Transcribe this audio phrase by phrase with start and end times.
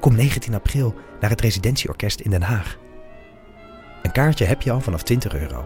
[0.00, 2.76] Kom 19 april naar het Residentieorkest in Den Haag.
[4.02, 5.64] Een kaartje heb je al vanaf 20 euro.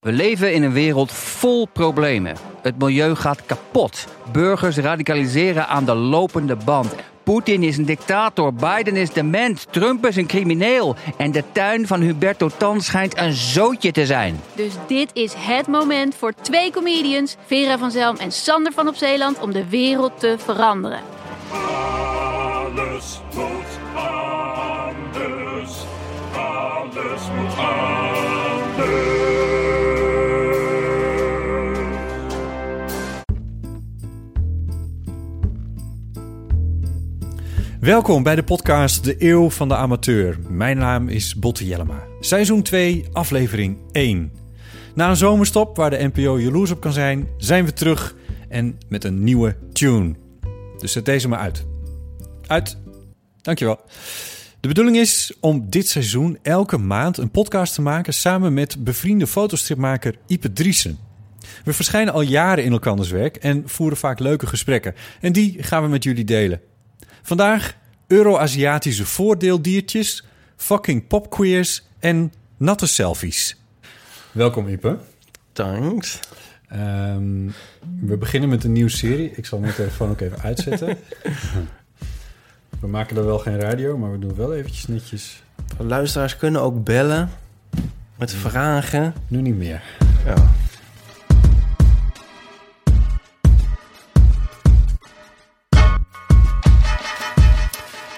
[0.00, 2.36] We leven in een wereld vol problemen.
[2.62, 4.06] Het milieu gaat kapot.
[4.32, 6.94] Burgers radicaliseren aan de lopende band.
[7.22, 10.96] Poetin is een dictator, Biden is dement, Trump is een crimineel.
[11.16, 14.40] En de tuin van Huberto Tan schijnt een zootje te zijn.
[14.54, 18.94] Dus dit is het moment voor twee comedians, Vera van Zelm en Sander van op
[18.94, 21.00] Zeeland, om de wereld te veranderen.
[22.94, 25.84] Alles moet anders.
[27.36, 28.82] Moet anders.
[37.80, 40.38] Welkom bij de podcast De Eeuw van de Amateur.
[40.48, 42.02] Mijn naam is Botte Jellema.
[42.20, 44.32] Seizoen 2, aflevering 1.
[44.94, 48.14] Na een zomerstop waar de NPO jaloers op kan zijn, zijn we terug
[48.48, 50.14] en met een nieuwe tune.
[50.78, 51.66] Dus zet deze maar uit.
[52.46, 52.82] Uit.
[53.44, 53.80] Dankjewel.
[54.60, 59.26] De bedoeling is om dit seizoen elke maand een podcast te maken samen met bevriende
[59.26, 60.98] fotostripmaker Ipe Driessen.
[61.64, 64.94] We verschijnen al jaren in elkanders werk en voeren vaak leuke gesprekken.
[65.20, 66.60] En die gaan we met jullie delen.
[67.22, 70.24] Vandaag Euro-Aziatische voordeeldiertjes,
[70.56, 73.56] fucking popqueers en natte selfies.
[74.32, 74.98] Welkom Ipe.
[75.52, 76.20] Thanks.
[76.68, 77.50] Ehm,
[78.00, 79.30] we beginnen met een nieuwe serie.
[79.30, 80.98] Ik zal mijn telefoon ook even uitzetten.
[82.84, 85.42] we maken dan wel geen radio, maar we doen wel eventjes netjes.
[85.78, 87.30] Luisteraars kunnen ook bellen
[88.18, 89.14] met vragen.
[89.28, 89.82] Nu niet meer.
[90.24, 90.34] Ja.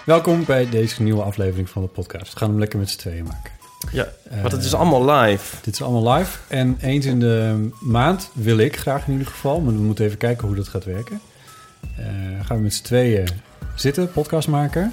[0.04, 2.32] Welkom bij deze nieuwe aflevering van de podcast.
[2.32, 3.52] We gaan hem lekker met z'n tweeën maken.
[3.92, 4.08] ja,
[4.40, 5.56] want het is allemaal live.
[5.62, 6.38] Dit is allemaal live.
[6.48, 10.18] En eens in de maand wil ik graag in ieder geval, maar we moeten even
[10.18, 11.20] kijken hoe dat gaat werken.
[11.96, 12.06] Eh,
[12.42, 13.28] gaan we met z'n tweeën
[13.76, 14.92] zitten, podcast maken.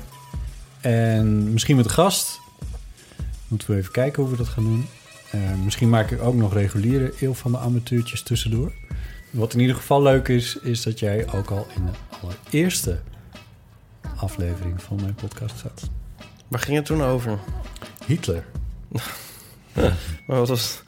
[0.82, 2.40] En misschien met een gast.
[3.48, 4.86] Moeten we even kijken hoe we dat gaan doen.
[5.32, 8.72] Eh, misschien maak ik ook nog reguliere eeuw van de amateurtjes tussendoor.
[9.30, 11.92] Wat in ieder geval leuk is, is dat jij ook al in de
[12.22, 13.00] allereerste
[14.16, 15.90] aflevering van mijn podcast zat.
[16.48, 17.40] Waar ging het toen over?
[18.06, 18.46] Hitler.
[20.26, 20.82] Maar wat was,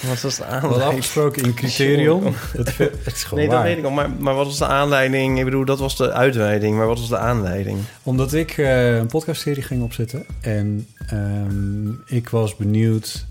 [0.00, 0.88] wat was de Wat aanleiding?
[0.88, 2.34] afgesproken in criterion.
[2.52, 3.90] Het, het is gewoon Nee, dat weet ik al.
[3.90, 5.38] Maar, maar wat was de aanleiding?
[5.38, 6.76] Ik bedoel, dat was de uitweiding.
[6.76, 7.78] Maar wat was de aanleiding?
[8.02, 10.26] Omdat ik eh, een podcastserie ging opzetten.
[10.40, 13.26] En ehm, ik was benieuwd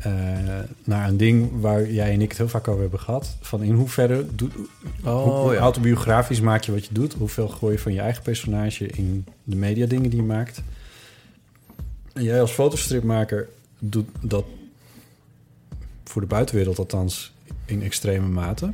[0.00, 0.12] eh,
[0.84, 3.36] naar een ding waar jij en ik het heel vaak over hebben gehad.
[3.40, 4.48] Van in hoeverre doe,
[5.02, 5.58] hoe, hoe ja.
[5.58, 7.14] autobiografisch maak je wat je doet.
[7.14, 10.62] Hoeveel gooi je van je eigen personage in de media dingen die je maakt.
[12.12, 13.48] En jij als fotostripmaker
[13.90, 14.44] doet dat
[16.04, 18.72] voor de buitenwereld althans in extreme mate.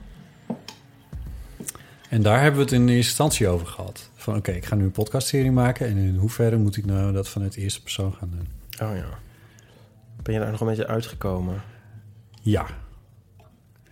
[2.08, 4.10] En daar hebben we het in eerste instantie over gehad.
[4.14, 5.86] Van oké, ik ga nu een podcastserie maken...
[5.86, 8.48] en in hoeverre moet ik nou dat vanuit de eerste persoon gaan doen?
[8.88, 9.18] Oh ja.
[10.22, 11.62] Ben je daar nog een beetje uitgekomen?
[12.40, 12.66] Ja.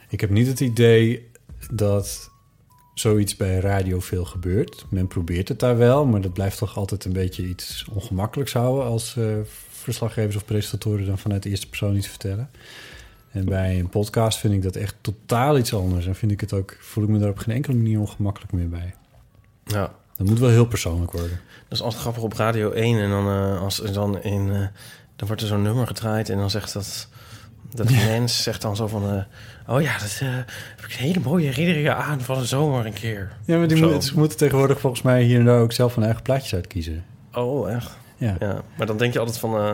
[0.09, 1.31] Ik heb niet het idee
[1.71, 2.30] dat
[3.01, 4.85] zoiets bij radio veel gebeurt.
[4.89, 8.85] Men probeert het daar wel, maar dat blijft toch altijd een beetje iets ongemakkelijks houden...
[8.85, 9.25] als eh,
[9.69, 12.51] verslaggevers of presentatoren dan vanuit de eerste persoon iets vertellen.
[13.31, 16.07] En bij een podcast vind ik dat echt totaal iets anders.
[16.07, 18.69] En vind ik het ook, voel ik me daar op geen enkele manier ongemakkelijk meer
[18.69, 18.95] bij.
[19.65, 19.93] Ja.
[20.17, 21.41] Dat moet wel heel persoonlijk worden.
[21.69, 22.99] Dat is altijd grappig op Radio 1.
[22.99, 24.67] En dan, eh, als, dan, in, eh,
[25.17, 26.29] dan wordt er zo'n nummer gedraaid.
[26.29, 27.09] En dan zegt dat...
[27.75, 29.03] Dat mens zegt dan zo van...
[29.67, 30.29] eh, oh ja, dat eh,
[30.77, 33.33] heb ik een hele mooie herinneringen aan van de zomer een keer.
[33.45, 36.23] Ja, maar die ze moeten tegenwoordig volgens mij hier en daar ook zelf hun eigen
[36.23, 37.05] plaatjes uitkiezen.
[37.35, 37.97] Oh, echt?
[38.17, 38.37] Ja.
[38.39, 39.57] Ja, maar dan denk je altijd van...
[39.57, 39.73] eh,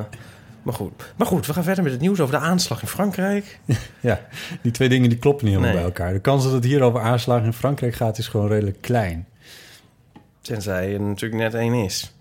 [0.62, 0.92] maar, goed.
[1.16, 3.58] maar goed, we gaan verder met het nieuws over de aanslag in Frankrijk.
[4.00, 4.20] ja,
[4.62, 5.84] die twee dingen die kloppen niet helemaal Nee.
[5.84, 6.12] bij elkaar.
[6.12, 9.26] De kans dat het hier over aanslagen in Frankrijk gaat is gewoon redelijk klein.
[10.40, 12.14] Tenzij er natuurlijk net één is.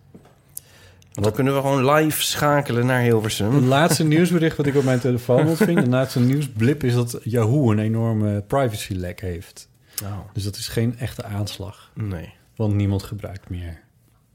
[1.15, 3.55] Want dan kunnen we gewoon live schakelen naar Hilversum.
[3.55, 7.71] Het laatste nieuwsbericht wat ik op mijn telefoon ontving, de laatste nieuwsblip, is dat Yahoo
[7.71, 9.69] een enorme privacylek heeft.
[10.03, 12.33] Oh, Dus dat is geen echte aanslag, nee.
[12.55, 13.81] want niemand gebruikt meer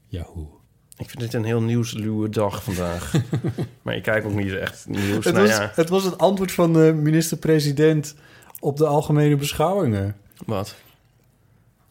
[0.07, 0.59] Yahoo.
[0.97, 3.13] Ik vind dit een heel nieuwsluwe dag vandaag.
[3.81, 5.25] maar ik kijk ook niet echt nieuws.
[5.25, 8.15] Het nou was, ja, het was het antwoord van de minister-president
[8.59, 10.15] op de algemene beschouwingen.
[10.45, 10.75] wat?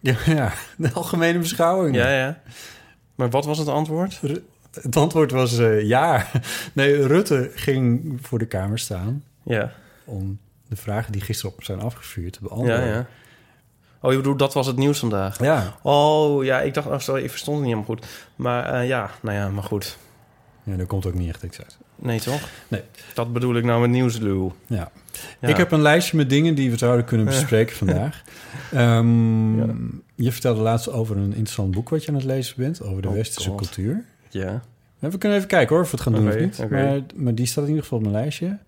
[0.01, 2.01] Ja, ja de algemene beschouwingen.
[2.01, 2.43] Ja, ja.
[3.15, 4.21] Maar wat was het antwoord?
[4.71, 6.27] Het antwoord was eh, ja.
[6.73, 9.73] Nee, Rutte ging voor de Kamer staan Ja,
[10.05, 10.39] om
[10.69, 12.87] de vragen die gisteren op zijn afgevuurd te ja, beantwoorden.
[12.87, 13.07] ja.
[14.03, 15.39] Oh, je bedoelt, dat was het nieuws vandaag?
[15.43, 15.75] Ja.
[15.83, 18.07] Oh, ja, ik dacht, oh, sorry, ik verstond het niet helemaal goed.
[18.37, 19.99] Maar eh, ja, nou ja, maar goed.
[20.63, 21.79] ja, daar komt ook niet echt iets uit.
[21.97, 22.49] Nee, toch?
[22.69, 22.83] Nee.
[23.15, 24.55] Dat bedoel ik nou met nieuwsluw.
[24.67, 24.91] Ja.
[25.41, 25.49] Ja.
[25.49, 28.23] Ik heb een lijstje met dingen die we zouden kunnen bespreken vandaag.
[28.73, 29.75] Ehm, Ja.
[30.15, 33.09] Je vertelde laatst over een interessant boek wat je aan het lezen bent, over de
[33.09, 33.59] Oh, westerse God.
[33.59, 34.05] cultuur.
[34.31, 34.63] Ja.
[34.99, 36.71] We kunnen even kijken hoor, of we het gaan doen of niet.
[36.71, 38.59] Maar, maar die staat in ieder geval op mijn lijstje.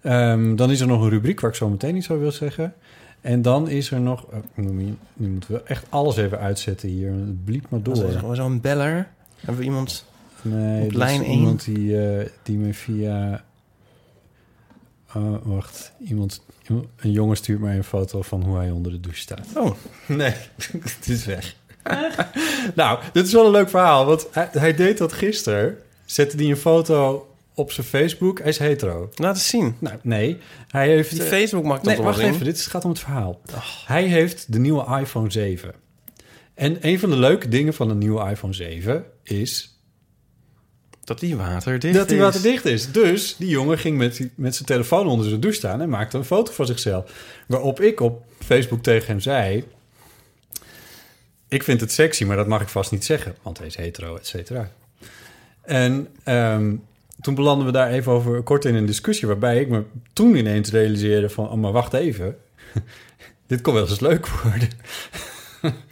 [0.00, 2.74] Ehm, dan is er nog een rubriek waar ik zo meteen iets over wil zeggen.
[3.20, 4.24] En dan is er nog...
[4.24, 7.10] oh, nu, moeten we echt alles even uitzetten hier.
[7.10, 8.20] Het bliep maar door.
[8.20, 8.36] Door.
[8.36, 9.08] Zo'n beller.
[9.36, 10.04] Hebben we iemand...
[10.42, 11.38] Nee, Op lijn is één?
[11.38, 13.44] iemand die, eh, die me via...
[15.14, 15.92] Oh, wacht.
[15.98, 16.42] Iemand,
[16.96, 19.46] een jongen stuurt mij een foto van hoe hij onder de douche staat.
[19.56, 19.70] Oh,
[20.06, 20.34] Nee,
[20.96, 21.56] het is weg.
[22.74, 24.04] Nou, dit is wel een leuk verhaal.
[24.06, 25.78] Want hij, hij deed dat gisteren.
[26.04, 28.38] Zette hij een foto op zijn Facebook.
[28.38, 29.08] Hij is hetero.
[29.14, 29.76] laat eens zien.
[29.78, 30.38] Nou, nee.
[30.68, 31.10] Hij heeft...
[31.10, 32.44] Die Facebook maakt dat Nee, wacht even.
[32.44, 33.40] Dit is- gaat om het verhaal.
[33.86, 35.72] Hij heeft de nieuwe iPhone 7.
[36.54, 39.78] En een van de leuke dingen van de nieuwe iPhone 7 is
[41.04, 42.22] Dat die waterdicht dat hij is.
[42.22, 42.92] waterdicht is.
[42.92, 46.16] Dus die jongen ging met, die- met zijn telefoon onder zijn douche staan en maakte
[46.16, 47.10] een foto van zichzelf.
[47.46, 49.64] Waarop ik op Facebook tegen hem zei:
[51.48, 54.16] Ik vind het sexy, maar dat mag ik vast niet zeggen, want hij is hetero,
[54.16, 54.70] et cetera.
[55.62, 56.74] En ehm,
[57.20, 60.70] toen belanden we daar even over kort in een discussie, waarbij ik me toen ineens
[60.70, 62.36] realiseerde: van, Oh, maar wacht even.
[63.46, 64.68] Dit kon wel eens leuk worden.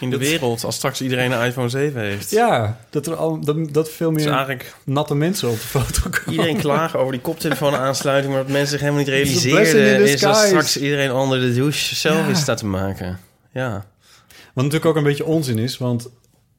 [0.00, 2.30] In de wereld, als straks iedereen een iPhone 7 heeft.
[2.30, 6.30] Ja, dat er al dat, dat veel meer eigenlijk natte mensen op de foto komen.
[6.30, 10.36] iedereen klagen over die koptelefoon aansluiting, maar dat mensen zich helemaal niet realiseerden, is dat
[10.36, 12.26] straks iedereen onder de douche zelf Ja.
[12.28, 13.18] is staat te maken.
[13.52, 13.86] Ja.
[14.56, 16.10] Wat natuurlijk ook een beetje onzin is, want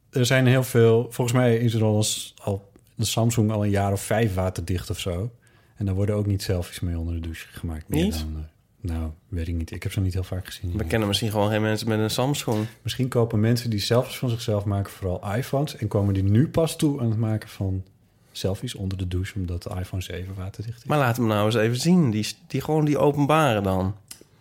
[0.10, 1.08] er zijn heel veel...
[1.10, 2.06] Volgens mij is er al,
[2.44, 5.32] al de Samsung al een jaar of vijf waterdicht of zo.
[5.76, 7.90] En daar worden ook niet selfies mee onder de douche gemaakt.
[7.90, 8.20] Meer Niet?
[8.20, 9.72] Dan, eh, nou, weet ik niet.
[9.72, 10.78] Ik heb ze niet heel vaak gezien.
[10.78, 12.66] We kennen misschien gewoon geen mensen met een Samsung.
[12.82, 15.76] Misschien kopen mensen die selfies van zichzelf maken vooral iPhones...
[15.76, 17.84] en komen die nu pas toe aan het maken van
[18.32, 19.36] selfies onder de douche...
[19.36, 20.84] omdat de iPhone 7 waterdicht is.
[20.86, 22.12] Maar laat hem nou eens even zien.
[22.12, 23.96] Die, die gewoon die openbaren dan.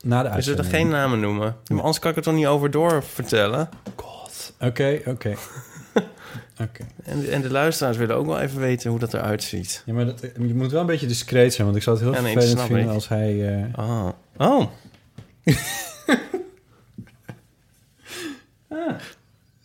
[0.07, 0.67] Na de We zullen uitzending.
[0.75, 1.57] geen namen noemen.
[1.69, 3.69] Maar anders kan ik het er niet over door vertellen.
[3.97, 4.53] God.
[4.61, 5.35] Oké, oké.
[6.63, 6.85] Oké.
[7.05, 9.83] En, en de luisteraars willen ook wel even weten hoe dat eruit ziet.
[9.87, 11.67] Ja, maar dat, je moet wel een beetje discreet zijn...
[11.67, 12.91] want ik zou het heel Ja, nee, vervelend vinden ik.
[12.91, 13.59] als hij...
[13.75, 14.09] eh, Ah.
[14.37, 14.67] Oh.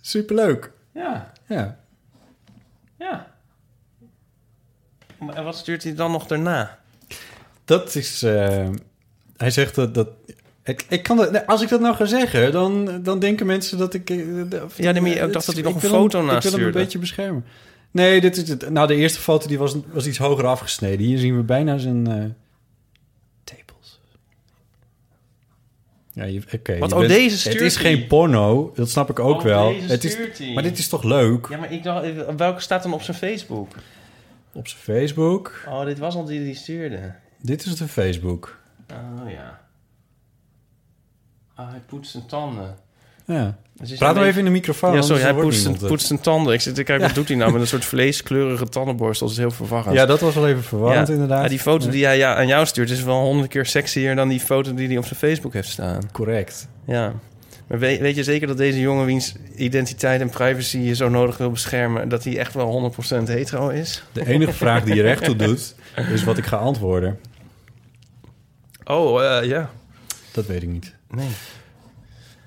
[0.02, 0.72] Superleuk.
[0.94, 1.32] Ja.
[1.48, 1.78] Ja.
[2.98, 3.28] Ja.
[5.20, 6.80] Maar En wat stuurt hij dan nog daarna?
[7.66, 8.24] Dat is...
[8.24, 8.70] eh,
[9.38, 9.94] hij zegt dat...
[9.94, 10.08] dat
[10.64, 13.94] ik, ik kan dat, als ik dat nou ga zeggen, dan, dan denken mensen dat
[13.94, 14.10] ik...
[14.10, 14.18] eh,
[14.76, 16.60] Ja, nee, maar ik het dacht dat hij nog een foto hem, naast Ik wil
[16.60, 17.46] hem een beetje beschermen.
[17.92, 18.70] Nee, dit is het.
[18.70, 21.06] Nou, de eerste foto die was, was iets hoger afgesneden.
[21.06, 22.36] Hier zien we bijna zijn
[23.44, 24.00] tepels.
[26.14, 26.78] Ja, oké.
[26.78, 26.92] Wat?
[26.92, 27.84] Oh, bent- deze stuurt Het is hij.
[27.84, 29.70] geen porno, dat snap ik ook Oh, wel.
[29.74, 30.54] deze Het is, hij.
[30.54, 31.48] maar dit is toch leuk?
[31.50, 32.06] Ja, maar ik dacht,
[32.38, 33.72] welke staat dan op zijn Facebook?
[34.54, 35.64] Op zijn Facebook.
[35.68, 37.14] Oh, dit was al die die stuurde.
[37.42, 38.58] Dit is de Facebook.
[38.92, 39.61] Oh ja.
[41.56, 42.76] Ah, hij poetst zijn tanden.
[43.26, 43.58] Ja.
[43.74, 44.94] Dus Praat nou beetje- even in de microfoon.
[44.96, 45.90] Ja, sorry, hij poetst zijn, niemand het.
[45.90, 46.54] poetst zijn tanden.
[46.54, 49.28] Ik zit te kijken, wat doet hij nou met een soort vleeskleurige tandenborstel?
[49.28, 49.96] Dat is heel verwarrend.
[49.96, 51.14] Ja, dat was wel even verwarrend Ja.
[51.14, 51.44] inderdaad.
[51.44, 54.28] Ja, die foto die hij ja, aan jou stuurt is wel honderd keer sexier dan
[54.28, 56.12] die foto die hij op zijn Facebook heeft staan.
[56.12, 56.68] Correct.
[56.86, 57.14] Ja.
[57.68, 61.38] Maar weet, weet je zeker dat deze jongen wiens identiteit en privacy je zo nodig
[61.38, 64.04] wil beschermen, dat hij echt wel 100% hetero is?
[64.12, 65.76] De enige vraag die je recht toe doet,
[66.14, 67.20] is wat ik ga antwoorden.
[68.86, 69.70] Oh, eh, ja.
[70.32, 70.96] Dat weet ik niet.
[71.12, 71.30] Nee.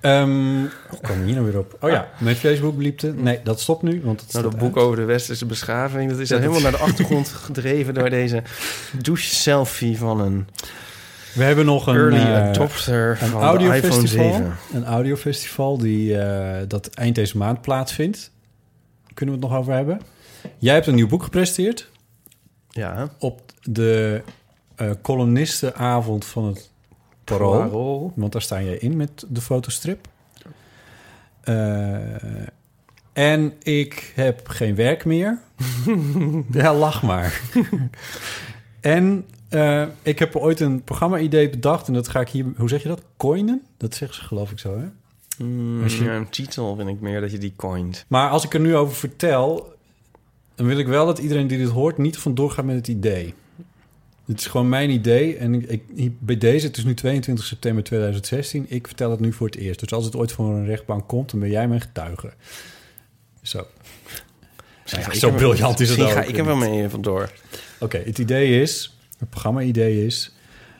[0.01, 1.77] Ehm hoe kwam ik hier nou weer op?
[1.81, 3.13] Oh ja, mijn Facebook liepte.
[3.13, 4.85] Nee, dat stopt nu, want het Nou, dat boek uit.
[4.85, 8.09] over de westerse beschaving, dat is Ja, dan dat- helemaal naar de achtergrond gedreven door
[8.09, 8.43] deze
[9.01, 10.47] douche-selfie van een
[11.33, 14.31] We hebben nog een, early adopter een van de iPhone audiofestival.
[14.33, 14.55] 7.
[14.73, 18.31] Een audiofestival die eh, dat eind deze maand plaatsvindt.
[19.13, 20.01] Kunnen we het nog over hebben?
[20.57, 21.89] Jij hebt een nieuw boek gepresteerd
[22.69, 23.09] Ja.
[23.19, 24.21] op de
[24.75, 26.69] eh columnistenavond van het
[27.25, 27.57] Parool.
[27.59, 28.11] Parool.
[28.15, 30.07] Want daar sta je in met de fotostrip.
[31.41, 31.97] Eh,
[33.13, 35.39] en ik heb geen werk meer.
[36.51, 37.41] ja, lach maar.
[38.81, 41.87] en eh, ik heb ooit een programma-idee bedacht.
[41.87, 42.45] En dat ga ik hier...
[42.57, 43.01] Hoe zeg je dat?
[43.17, 43.61] Coinen?
[43.77, 44.85] Dat zeggen ze geloof ik zo, hè?
[45.45, 48.05] Mm, Als je- ja, een titel vind ik meer dat je die coint.
[48.07, 49.73] Maar als ik er nu over vertel...
[50.55, 51.97] dan wil ik wel dat iedereen die dit hoort...
[51.97, 53.33] niet vandoor gaat met het idee.
[54.25, 55.37] Dit is gewoon mijn idee.
[55.37, 58.65] En ik, ik- bij deze, het is nu 22 september 2016.
[58.69, 59.79] Ik vertel het nu voor het eerst.
[59.79, 61.31] Dus als het ooit voor een rechtbank komt...
[61.31, 62.33] dan ben jij mijn getuige.
[63.41, 63.67] Zo.
[65.11, 67.31] zo briljant is het Misschien ga ook ik er wel mee vandoor.
[67.79, 70.31] Oké, het idee is, het programma-idee is...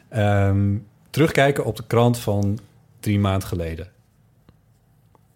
[0.09, 0.75] ehm,
[1.09, 2.59] terugkijken op de krant van
[2.99, 3.91] drie maanden geleden.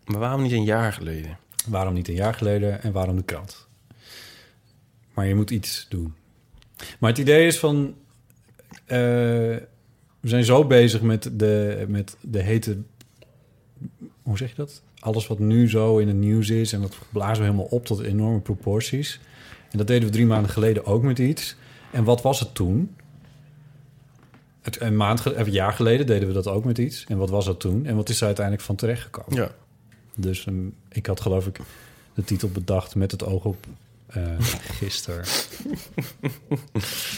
[0.06, 1.38] Maar waarom niet een jaar geleden?
[1.68, 3.68] Waarom niet een jaar geleden en waarom de krant?
[5.14, 6.14] Maar je moet iets doen.
[7.00, 7.96] Maar het idee is van...
[8.86, 8.98] eh,
[10.20, 12.78] we zijn zo bezig met de, met de hete...
[14.22, 14.82] Hoe zeg je dat?
[15.00, 16.74] Alles wat nu zo in het nieuws is...
[16.74, 19.20] en dat blazen we helemaal op tot enorme proporties.
[19.72, 21.56] En dat deden we drie maanden geleden ook met iets.
[21.92, 22.96] En wat was het toen?
[24.62, 27.06] Het, een, maand, een jaar geleden deden we dat ook met iets.
[27.08, 27.86] En wat was dat toen?
[27.86, 29.36] En wat is er uiteindelijk van terechtgekomen?
[29.36, 29.52] Ja.
[30.16, 31.60] Dus ehm, ik had geloof ik
[32.14, 33.66] de titel bedacht met het oog op
[34.10, 34.22] eh
[34.80, 35.24] gisteren.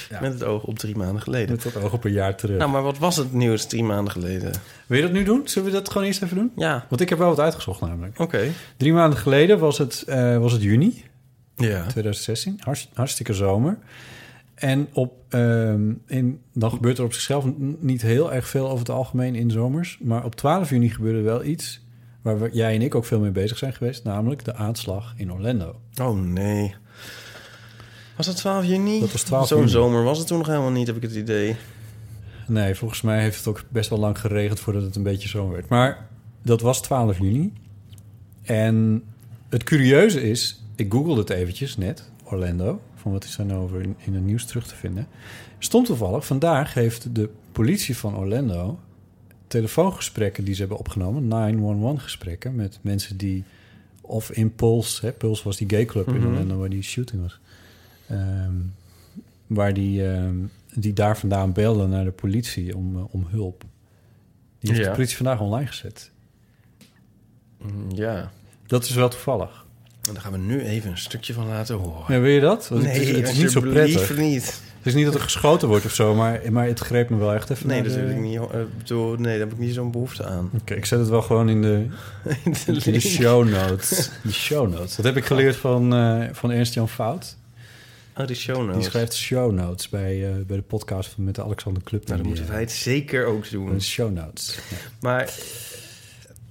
[0.09, 0.21] Ja.
[0.21, 1.49] Met het oog op drie maanden geleden.
[1.55, 2.57] Met het oog op een jaar terug.
[2.57, 4.51] Nou, maar wat was het nieuws drie maanden geleden?
[4.87, 5.41] Wil je dat nu doen?
[5.47, 6.51] Zullen we dat gewoon eerst even doen?
[6.55, 8.19] Ja, Want ik heb wel wat uitgezocht namelijk.
[8.19, 8.47] oké.
[8.77, 11.03] Drie maanden geleden was het, eh, was het juni
[11.55, 11.85] Ja.
[11.85, 12.59] 2016.
[12.63, 13.77] Hartst- hartstikke zomer.
[14.55, 17.45] En op, ehm, in, dan gebeurt er op zichzelf
[17.79, 19.97] niet heel erg veel over het algemeen in zomers.
[20.01, 21.81] Maar op 12 juni gebeurde wel iets
[22.21, 24.03] waar we, jij en ik ook veel mee bezig zijn geweest.
[24.03, 25.79] Namelijk de aanslag in Orlando.
[26.01, 26.75] Oh nee.
[28.25, 28.99] Was dat 12 juni?
[28.99, 31.55] Dat was 12 Zo'n zomer was het toen nog helemaal niet, heb ik het idee.
[32.47, 35.49] Nee, volgens mij heeft het ook best wel lang geregend voordat het een beetje zo
[35.49, 35.69] werd.
[35.69, 36.07] Maar
[36.41, 37.53] dat was 12 juni.
[38.41, 39.03] En
[39.49, 42.81] het curieuze is, ik googelde het eventjes net, Orlando.
[42.95, 45.07] Van wat is daar nou over in, in het nieuws terug te vinden.
[45.59, 48.79] Stond toevallig, vandaag heeft de politie van Orlando
[49.47, 53.43] telefoongesprekken die ze hebben opgenomen, 911 gesprekken met mensen die
[54.01, 56.27] of in Pulse, hè, Pulse was die gay club in Mhm.
[56.27, 57.39] Orlando waar die shooting was.
[58.11, 58.53] Ehm,
[59.47, 60.35] waar die, ehm,
[60.73, 63.63] die daar vandaan belden naar de politie om, eh, om hulp.
[64.59, 64.89] Die heeft Ja.
[64.89, 66.11] de politie vandaag online gezet.
[67.61, 68.31] Mm, Ja.
[68.67, 69.65] Dat is wel toevallig.
[70.07, 72.13] En daar gaan we nu even een stukje van laten horen.
[72.13, 72.67] Ja, wil je dat?
[72.67, 74.17] Want nee, het is, het is niet zo prettig.
[74.17, 74.61] niet.
[74.77, 77.33] Het is niet dat er geschoten wordt of zo, maar, maar het greep me wel
[77.33, 77.67] echt even.
[77.67, 78.37] Nee, dat de- ik niet.
[78.39, 80.49] eh, bedoel, nee, daar heb ik niet zo'n behoefte aan.
[80.61, 81.85] Oké, ik zet het wel gewoon in de,
[82.45, 84.09] In de in de show notes.
[84.23, 84.95] De show notes.
[84.95, 87.37] Dat heb ik geleerd van, eh, van Ernst-Jan Fout.
[88.21, 91.43] Oh, die show Die schrijft show notes bij, eh, bij de podcast van met de
[91.43, 92.05] Alexander Club.
[92.05, 93.73] Nou, dan moeten eh, wij het zeker ook doen.
[93.73, 94.59] de show notes.
[94.69, 94.77] Ja.
[94.99, 95.29] Maar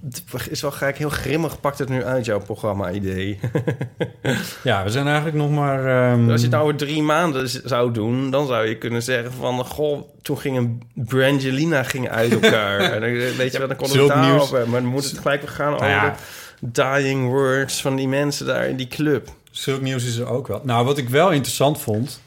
[0.03, 3.39] het is wel gelijk heel grimmig pakt het nu uit, jouw programma-idee.
[4.63, 5.85] Ja, we zijn eigenlijk nog maar...
[5.85, 8.31] ehm, Als je het nou over drie maanden zou doen...
[8.31, 9.65] dan zou je kunnen zeggen van...
[9.65, 12.79] goh, toen gingen Brangelina ging uit elkaar.
[12.93, 14.69] en dan, eh, weet je wel, dan kon het hebben.
[14.69, 16.15] Maar dan moet het gelijk weer gaan over ja.
[16.59, 17.81] de dying words...
[17.81, 19.29] van die mensen daar in die club.
[19.51, 20.61] Zulk nieuws is er ook wel.
[20.63, 22.21] Nou, wat ik wel interessant vond...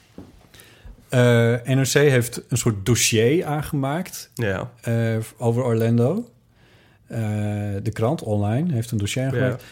[1.08, 1.20] eh,
[1.64, 4.70] NRC heeft een soort dossier aangemaakt Ja.
[4.80, 6.28] eh, over Orlando.
[7.06, 7.18] Eh,
[7.82, 9.62] de krant online heeft een dossier aangemaakt.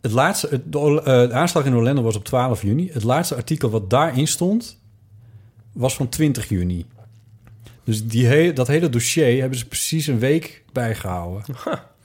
[0.00, 2.90] Het laatste, het, de, aanslag in Orlando was op 12 juni.
[2.92, 4.78] Het laatste artikel wat daarin stond,
[5.72, 6.86] was van 20 juni.
[7.84, 11.42] Dus die dat hele dossier hebben ze precies een week bijgehouden.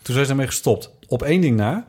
[0.02, 0.92] Toen zijn ze ermee gestopt.
[1.08, 1.88] Op één ding na.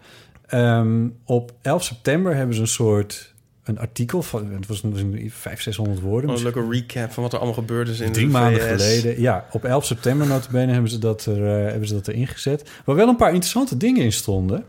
[0.54, 3.32] Ehm, op 11 september hebben ze een soort...
[3.64, 6.30] Een artikel van, het was een 500, 600 woorden.
[6.30, 8.66] Een leuke recap van wat er allemaal gebeurd is in Drie de maanden VS.
[8.68, 9.20] geleden.
[9.20, 12.70] Ja, op 11 september notabene hebben ze dat, er, eh, hebben ze dat erin gezet.
[12.84, 14.64] Waar wel een paar interessante dingen in stonden.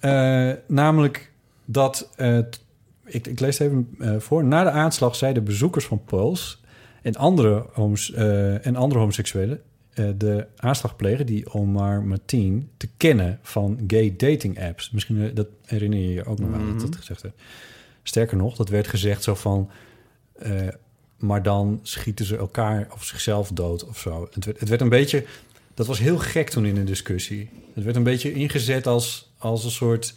[0.00, 1.30] Eh, namelijk
[1.64, 2.10] dat...
[2.16, 2.38] eh,
[3.04, 3.88] ik, ik lees het even
[4.22, 4.44] voor.
[4.44, 6.56] Na de aanslag zeiden bezoekers van Pulse...
[7.02, 8.12] en andere, homo's,
[8.62, 9.60] en andere homoseksuelen...
[9.96, 14.90] eh, de aanslag plegen die Omar Martin te kennen van gay dating apps.
[14.90, 16.78] Misschien eh, dat herinner je je ook nog aan dat Mhm.
[16.84, 17.34] dat gezegd werd.
[18.02, 19.70] Sterker nog, dat werd gezegd zo van...
[20.38, 20.52] eh,
[21.18, 24.28] maar dan schieten ze elkaar of zichzelf dood of zo.
[24.32, 25.24] Het werd, het werd een beetje...
[25.74, 27.50] Dat was heel gek toen in de discussie.
[27.74, 30.14] Het werd een beetje ingezet als, als een soort...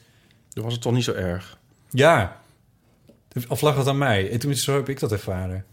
[0.50, 1.58] Toen was het toch niet zo erg.
[1.90, 2.42] Ja,
[3.48, 4.32] of lag het aan mij?
[4.32, 5.66] En Tenminste, zo heb ik dat ervaren.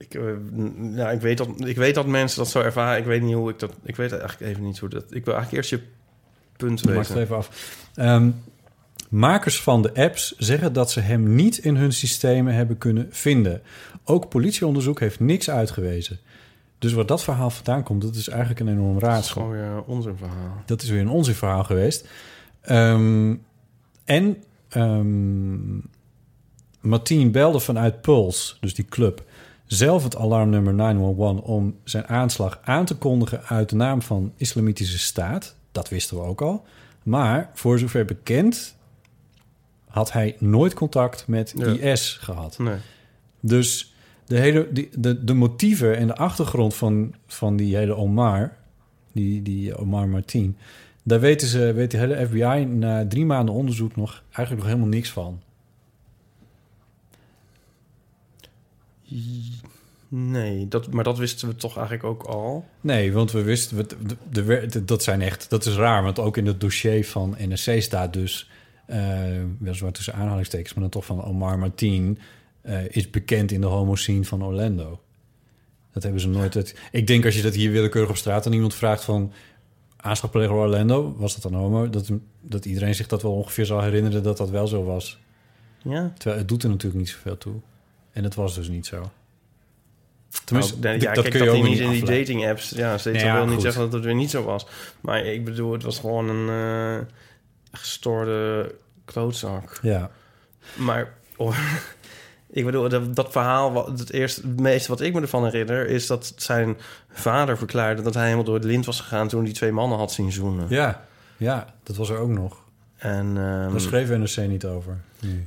[0.00, 2.98] Ik, eh, ik, weet dat, ik weet dat mensen dat zo ervaren.
[2.98, 3.72] Ik weet niet hoe ik dat...
[3.82, 5.04] Ik weet eigenlijk even niet hoe dat...
[5.10, 5.88] Ik wil eigenlijk eerst je
[6.56, 7.22] punt Ik maak het weten.
[7.22, 7.76] even af.
[7.94, 8.30] Ehm,
[9.08, 13.62] makers van de apps zeggen dat ze hem niet in hun systemen hebben kunnen vinden.
[14.04, 16.18] Ook politieonderzoek heeft niks uitgewezen.
[16.78, 19.34] Dus waar dat verhaal vandaan komt, dat is eigenlijk een enorm Dat is raadsel.
[19.34, 20.62] gewoon weer onzin verhaal.
[20.66, 22.08] Dat is weer een onzinverhaal geweest.
[22.60, 23.34] Ehm,
[24.04, 24.36] en
[24.68, 25.78] ehm
[26.80, 29.24] Martien belde vanuit Pulse, dus die club,
[29.72, 34.98] zelf het alarmnummer 911 om zijn aanslag aan te kondigen uit de naam van Islamitische
[34.98, 35.54] Staat.
[35.72, 36.64] Dat wisten we ook al.
[37.02, 38.76] Maar voor zover bekend
[39.88, 41.54] had hij nooit contact met.
[41.54, 42.58] IS gehad.
[42.58, 42.76] Nee.
[43.40, 43.94] Dus
[44.26, 48.56] de, hele, die, de, de motieven en de achtergrond van, van die hele Omar,
[49.12, 50.56] die, die Omar Martin,
[51.02, 54.96] Daar weten ze, weet de hele FBI na drie maanden onderzoek nog eigenlijk nog helemaal
[54.96, 55.40] niks van.
[60.08, 62.64] Nee, dat, maar dat wisten we toch eigenlijk ook al.
[62.80, 66.18] Nee, want we wisten, we, de, de, de- dat zijn echt, dat is raar, want
[66.18, 68.50] ook in het dossier van NSC staat dus,
[68.86, 68.98] eh
[69.58, 72.18] weliswaar tussen aanhalingstekens, maar dan toch van Omar Martin
[72.60, 75.00] eh, is bekend in de homoscene van Orlando.
[75.92, 76.54] Dat hebben ze nooit.
[76.54, 79.32] Het, ik denk als je dat hier willekeurig op straat aan iemand vraagt van
[79.96, 81.90] aanslagpleger Orlando, was dat dan homo?
[81.90, 85.18] Dat, dat iedereen zich dat wel ongeveer zal herinneren dat dat wel zo was.
[85.82, 86.12] Ja.
[86.18, 87.54] Terwijl het doet er natuurlijk niet zoveel toe.
[88.20, 89.10] En het was dus niet zo.
[90.44, 92.70] Tenminste, d- ja, dat kijk, kun je dat ook niet in die dating apps...
[92.70, 94.66] Ja, steeds Nee, ja, wil niet zeggen dat het weer niet zo was.
[95.00, 97.06] Maar ik bedoel, het was gewoon een eh,
[97.72, 98.74] gestoorde
[99.04, 99.78] klootzak.
[99.82, 100.10] Ja,
[100.76, 101.58] Maar oh,
[102.50, 105.86] ik bedoel, dat, dat verhaal, wat- het, eerste, het meeste wat ik me ervan herinner...
[105.86, 106.76] is dat zijn
[107.12, 109.28] vader verklaarde dat hij helemaal door het lint was gegaan...
[109.28, 110.66] toen die twee mannen had zien zoenen.
[110.68, 111.04] ja,
[111.36, 112.56] ja, dat was er ook nog.
[112.96, 115.00] En, ehm, Daar schreef NRC niet over.
[115.20, 115.46] Nee.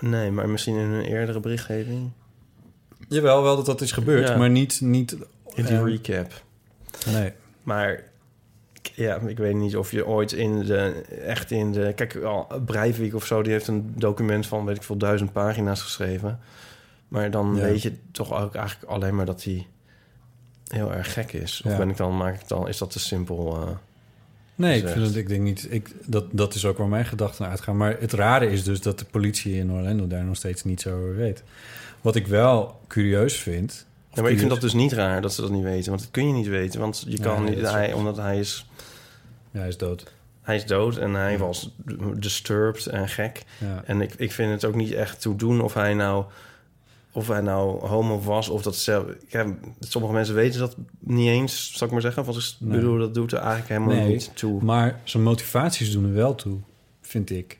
[0.00, 2.10] Nee, maar misschien in een eerdere berichtgeving.
[3.08, 4.36] Jawel, wel dat dat is gebeurd, Ja.
[4.36, 4.80] maar niet...
[4.80, 5.12] niet
[5.54, 6.42] In die eh, recap.
[7.06, 7.32] Nee.
[7.62, 8.02] Maar
[8.94, 11.02] ja, ik weet niet of je ooit in de...
[11.26, 11.92] Echt in de...
[11.96, 14.64] Kijk, al Breivik of zo, die heeft een document van...
[14.64, 16.38] weet ik veel, duizend pagina's geschreven.
[17.08, 17.62] Maar dan Ja.
[17.62, 19.66] weet je toch ook eigenlijk alleen maar dat hij
[20.68, 21.62] heel erg gek is.
[21.64, 21.76] Of Ja.
[21.78, 23.56] ben ik dan, maak ik dan, is dat te simpel?
[23.56, 23.68] eh?
[24.60, 25.66] Nee, ik, vind het, ik denk niet...
[25.70, 27.76] Ik, dat, dat is ook waar mijn gedachten uitgaan.
[27.76, 30.96] Maar het rare is dus dat de politie in Orlando daar nog steeds niet zo
[30.96, 31.42] over weet.
[32.00, 33.86] Wat ik wel curieus vind...
[34.12, 35.90] Ja, maar ik vind dat dus niet raar dat ze dat niet weten.
[35.90, 36.80] Want dat kun je niet weten.
[36.80, 37.60] Want je kan niet...
[37.60, 38.66] Hij, omdat hij is,
[39.50, 40.12] Ja, hij is dood.
[40.42, 41.70] hij is dood en hij was
[42.16, 43.42] disturbed en gek.
[43.84, 46.24] En ik, ik vind het ook niet echt toe doen of hij nou,
[47.12, 49.04] of hij nou homo was of dat zelf.
[49.28, 52.24] Ja, sommige mensen weten dat niet eens, zal ik maar zeggen.
[52.24, 52.78] Want ik Nee.
[52.78, 54.62] bedoel, dat doet er eigenlijk helemaal Nee, niet toe.
[54.62, 56.58] Maar zijn motivaties doen er wel toe,
[57.00, 57.58] vind ik.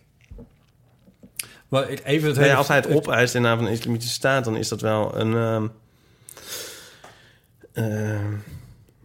[1.69, 4.45] Maar even het Nee, hele- als hij het opeist in naam van de islamitische staat,
[4.45, 5.35] dan is dat wel een
[7.73, 8.33] ehm,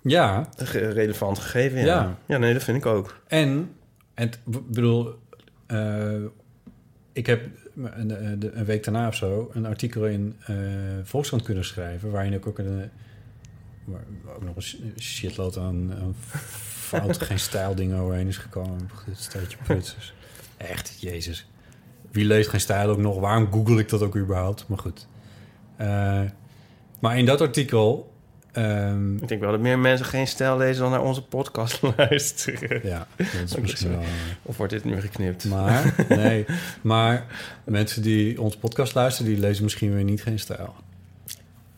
[0.02, 1.80] Ja, relevant gegeven.
[1.80, 1.86] Ja.
[1.86, 2.18] Ja.
[2.26, 3.20] ja, nee, dat vind ik ook.
[3.28, 3.76] En,
[4.14, 5.16] en bedoel,
[5.68, 6.14] eh,
[7.14, 10.56] ik heb een, een- de- een week daarna of zo een artikel in eh
[11.04, 12.90] Volkskrant kunnen schrijven, waarin ik ook een,
[13.86, 14.02] waar
[14.36, 16.16] ook nog een sh- shitload aan, aan
[16.70, 18.90] fout, geen stijl dingen overheen is gekomen.
[19.06, 20.14] Het staatje prutsers.
[20.58, 21.50] Echt, jezus.
[22.12, 23.20] Wie leest geen stijl ook nog?
[23.20, 24.68] Waarom google ik dat ook überhaupt?
[24.68, 25.08] Maar goed.
[25.76, 26.22] Eh,
[27.00, 28.14] maar in dat artikel...
[28.56, 32.80] ehm, Ik denk wel dat meer mensen geen stijl lezen dan naar onze podcast luisteren.
[32.84, 34.00] ja, dat is misschien wel...
[34.00, 34.06] eh,
[34.42, 35.46] Of wordt dit nu geknipt?
[35.46, 36.46] Maar, nee,
[36.82, 37.26] maar
[37.64, 40.76] mensen die onze podcast luisteren, die lezen misschien weer niet geen stijl.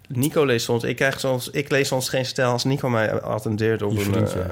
[0.07, 0.83] Nico leest soms.
[0.83, 4.45] Ik, krijg soms, ik lees soms geen stijl als Nico mij attendeert op een, eh,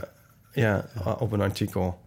[0.54, 0.86] ja,
[1.20, 2.00] op een artikel.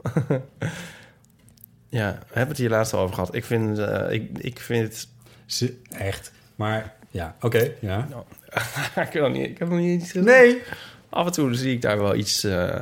[1.89, 3.35] ja, we hebben het hier laatst al over gehad.
[3.35, 5.09] Ik vind, eh, ik, ik vind het...
[5.47, 6.33] Ze, echt.
[6.55, 8.09] Maar ja, oké, ja.
[9.07, 10.13] ik, heb nog niet, ik heb nog niet iets.
[10.13, 10.63] Nee.
[11.11, 12.81] Af en toe zie ik daar wel iets eh,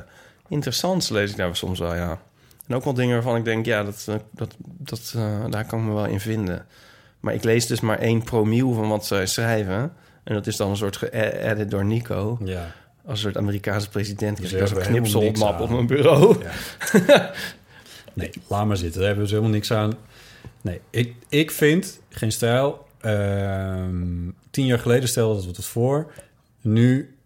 [0.48, 2.20] interessants, lees ik daar soms wel, ja.
[2.66, 5.78] En ook wel dingen waarvan ik denk, ja, dat, eh, dat, dat, eh, daar kan
[5.78, 6.66] ik me wel in vinden.
[7.20, 9.92] Maar ik lees dus maar één promiel van wat zij schrijven.
[10.24, 12.38] En dat is dan een soort ge-edit door Nico.
[12.44, 12.74] Ja.
[13.04, 14.36] Als een soort Amerikaanse president.
[14.40, 16.36] Dus ik als een knipselmap op mijn bureau.
[17.06, 17.32] ja.
[18.12, 19.00] Nee, laat maar zitten.
[19.00, 19.94] Daar hebben we dus helemaal niks aan.
[20.60, 22.86] Nee, ik, ik vind geen stijl.
[23.00, 26.12] Ehm, tien jaar geleden stelde we het voor.
[26.61, 27.16] Nu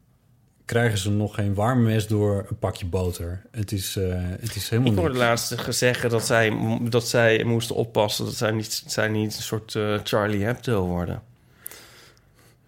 [0.70, 3.42] krijgen ze nog geen warm mes door een pakje boter.
[3.50, 4.04] Het is, eh,
[4.40, 8.24] het is helemaal Ik hoorde laatst zeggen dat zij, dat zij moesten oppassen...
[8.24, 11.22] dat zij niet, zij niet een soort eh, Charlie Hebdo worden.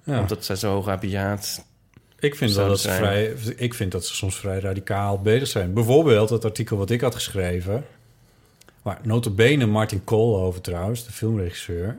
[0.04, 0.20] Ja.
[0.20, 1.64] Omdat zij zo rabiaat...
[2.18, 5.72] Ik vind, wel dat ze vrij, ik vind dat ze soms vrij radicaal bezig zijn.
[5.72, 7.84] Bijvoorbeeld het artikel wat ik had geschreven...
[8.82, 11.98] waar notabene Martin Koolhoven trouwens, de filmregisseur...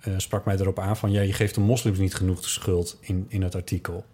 [0.00, 1.10] eh, sprak mij erop aan van...
[1.10, 4.04] ja, je geeft de moslims niet genoeg de schuld in, in het artikel.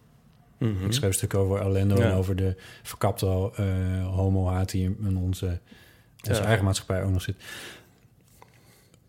[0.59, 0.85] Mhm.
[0.85, 2.03] Ik schreef een stuk over Orlando Ja.
[2.11, 4.70] en over de verkapte eh homo-haat...
[4.70, 5.59] die in onze,
[6.29, 6.46] onze Ja.
[6.46, 7.37] eigen maatschappij ook nog zit.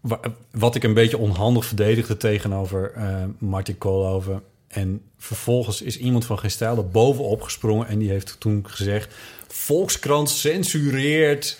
[0.02, 0.20] Wa-
[0.52, 4.44] Wat ik een beetje onhandig verdedigde tegenover eh Martin Koolhoven...
[4.68, 7.88] En vervolgens is iemand van geen stijl er bovenop gesprongen...
[7.88, 9.16] en die heeft toen gezegd...
[9.48, 11.60] Volkskrant censureert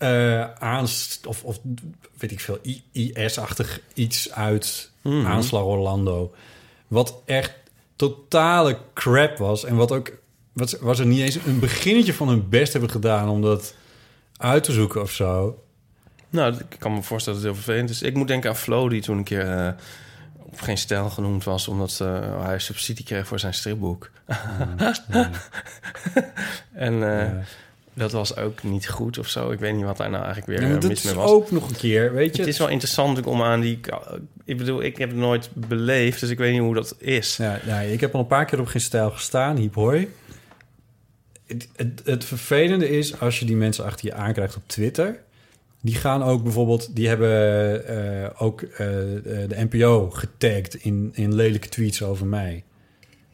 [0.00, 1.58] eh aanst of, of
[2.18, 2.58] weet ik veel,
[2.92, 5.26] IS-achtig iets uit Mhm.
[5.26, 6.34] aanslag Orlando.
[6.88, 7.52] Wat echt
[7.96, 9.64] totale crap was.
[9.64, 10.12] En wat ook,
[10.52, 13.28] wat, waar ze niet eens een beginnetje van hun best hebben gedaan...
[13.28, 13.74] om dat
[14.36, 15.62] uit te zoeken of zo.
[16.30, 18.02] Nou, ik kan me voorstellen dat het heel vervelend is.
[18.02, 19.72] Ik moet denken aan Flo, die toen een keer eh,
[20.38, 21.68] op geen stijl genoemd was...
[21.68, 24.10] omdat eh, hij subsidie kreeg voor zijn stripboek.
[26.72, 27.42] en, eh, Ja.
[27.94, 29.50] Dat was ook niet goed of zo.
[29.50, 31.30] Ik weet niet wat daar nou eigenlijk weer Ja, eh, mis mee is was.
[31.30, 32.42] ook nog een keer, weet je.
[32.42, 33.80] Het is wel interessant om aan die...
[34.44, 37.36] Ik bedoel, ik heb het nooit beleefd, dus ik weet niet hoe dat is.
[37.36, 40.08] Ja, ja, ik heb al een paar keer op geen stijl gestaan, hiep hoi.
[41.46, 45.22] Het, het, het vervelende is, als je die mensen achter je aankrijgt op Twitter...
[45.82, 46.96] die gaan ook bijvoorbeeld...
[46.96, 52.64] die hebben eh, ook eh, de NPO getagd in, in lelijke tweets over mij.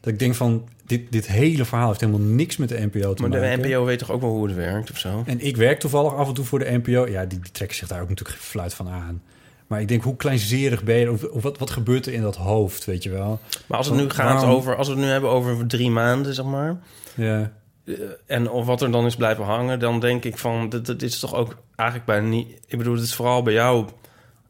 [0.01, 3.23] Dat ik denk van, dit, dit hele verhaal heeft helemaal niks met de NPO te
[3.23, 3.61] Maar de maken.
[3.71, 5.23] NPO weet toch ook wel hoe het werkt of zo?
[5.27, 7.07] En ik werk toevallig af en toe voor de NPO.
[7.07, 9.23] Ja, die, die trekken zich daar ook natuurlijk fluit van aan.
[9.67, 11.11] Maar ik denk, hoe kleinzerig ben je?
[11.13, 13.41] Of, of wat, wat gebeurt er in dat hoofd, weet je wel?
[13.67, 14.77] Maar als het nu gaat Waarom- over...
[14.77, 16.77] Als we het nu hebben over drie maanden, zeg maar...
[17.15, 17.53] Ja.
[17.85, 17.95] eh,
[18.27, 20.69] En of wat er dan is blijven hangen, dan denk ik van...
[20.69, 22.49] Dit, dit is toch ook eigenlijk bijna niet...
[22.67, 23.87] Ik bedoel, het is vooral bij jou...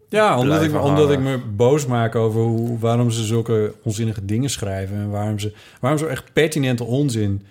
[0.08, 4.50] Ja, omdat ik, omdat ik me boos maak over hoe, waarom ze zulke onzinnige dingen
[4.50, 4.96] schrijven.
[4.96, 7.42] En waarom ze, waarom ze echt pertinente onzin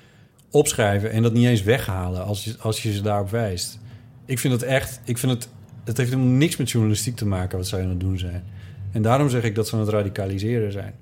[0.51, 3.79] opschrijven en dat niet eens weghalen als je, als je ze daarop wijst.
[4.25, 5.49] Ik vind het echt, ik vind het,
[5.83, 8.43] het heeft helemaal niks met journalistiek te maken wat zij aan het doen zijn.
[8.91, 10.93] En daarom zeg ik dat ze aan het radicaliseren zijn.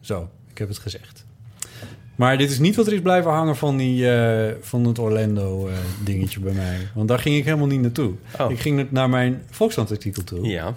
[0.00, 1.24] Zo, ik heb het gezegd.
[2.14, 6.40] Maar dit is niet wat er is blijven hangen van, die, eh, van het Orlando-dingetje
[6.40, 6.76] bij mij.
[6.94, 8.12] Want daar ging ik helemaal niet naartoe.
[8.40, 8.50] Oh.
[8.50, 10.46] Ik ging naar mijn Volkskrant-artikel toe.
[10.46, 10.72] Ja.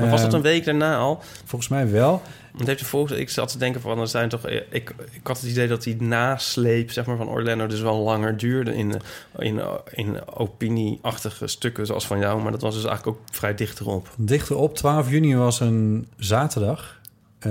[0.00, 1.22] Maar was dat Ehm, een week daarna al?
[1.44, 2.22] Volgens mij wel.
[2.52, 5.40] Want heeft de volgende, ik zat te denken van, er zijn toch, ik, ik had
[5.40, 8.94] het idee dat die nasleep zeg maar, van Orlando dus wel langer duurde in,
[9.38, 13.80] in, in opinieachtige stukken zoals van jou, maar dat was dus eigenlijk ook vrij dicht
[13.80, 14.08] erop.
[14.18, 17.00] Dichter op 12 juni was een zaterdag.
[17.38, 17.50] Eh,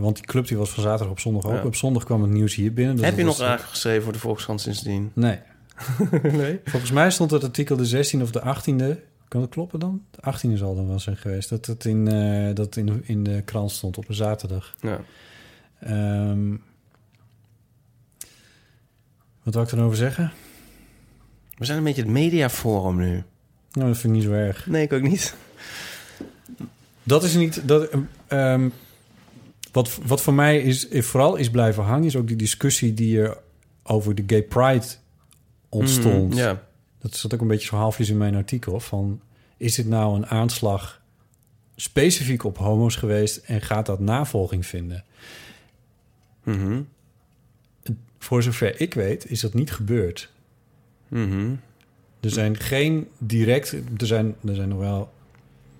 [0.00, 1.52] want die club die was van zaterdag op zondag ook.
[1.52, 1.62] Ja.
[1.64, 2.96] Op zondag kwam het nieuws hier binnen.
[2.96, 5.10] dus Heb je nog was- eigenlijk geschreven voor de Volkskrant sindsdien?
[5.14, 5.38] Nee.
[6.32, 6.60] nee.
[6.64, 9.09] Volgens mij stond het artikel de 16e of de 18e.
[9.30, 10.04] Kan dat kloppen dan?
[10.10, 11.48] De 18e zal dan wel zijn geweest.
[11.48, 14.76] Dat het in, eh, dat in, in de krant stond op een zaterdag.
[14.80, 15.00] Ja.
[15.80, 16.56] Ehm,
[19.42, 20.32] wat wil ik erover zeggen?
[21.54, 23.22] We zijn een beetje het mediaforum nu.
[23.72, 24.66] Nou, dat vind ik niet zo erg.
[24.66, 25.34] Nee, ik ook niet.
[27.02, 27.68] Dat is niet.
[27.68, 27.90] Dat,
[28.26, 28.68] ehm,
[29.72, 33.38] wat, wat voor mij is, vooral is blijven hangen, is ook die discussie die er
[33.82, 34.86] over de gay pride
[35.68, 36.32] ontstond.
[36.32, 36.68] Mm, ja.
[37.00, 38.80] Dat zat ook een beetje zo halfjes in mijn artikel.
[38.80, 39.20] Van,
[39.56, 41.00] is dit nou een aanslag
[41.76, 45.04] specifiek op homo's geweest en gaat dat navolging vinden?
[46.42, 46.82] Mhm.
[48.18, 50.30] Voor zover ik weet, is dat niet gebeurd.
[51.08, 51.54] Mhm.
[52.20, 53.72] Er zijn geen direct.
[53.72, 55.12] Er zijn, er zijn nog wel.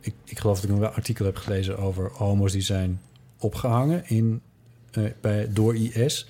[0.00, 3.00] Ik, ik geloof dat ik nog wel artikel heb gelezen over homo's die zijn
[3.38, 4.40] opgehangen in,
[4.90, 6.28] eh, bij, door IS.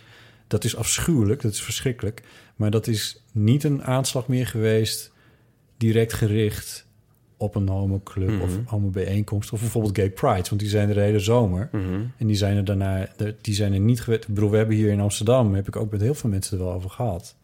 [0.51, 2.23] Dat is afschuwelijk, dat is verschrikkelijk.
[2.57, 5.13] Maar dat is niet een aanslag meer geweest
[5.77, 6.87] direct gericht
[7.37, 8.41] op een homoclub Mhm.
[8.43, 9.53] of homobijeenkomst.
[9.53, 11.69] Of bijvoorbeeld gay pride, want die zijn er de hele zomer.
[11.73, 12.01] Mhm.
[12.17, 13.09] En die zijn er daarna,
[13.41, 14.23] die zijn er niet geweest.
[14.29, 16.65] Ik bedoel, we hebben hier in Amsterdam, heb ik ook met heel veel mensen er
[16.65, 17.37] wel over gehad.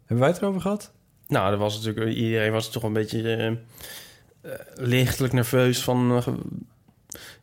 [0.00, 0.92] Hebben wij het erover gehad?
[1.28, 3.56] Nou, er was natuurlijk, iedereen was toch een beetje eh, eh,
[4.74, 6.10] lichtelijk nerveus van.
[6.16, 6.26] eh,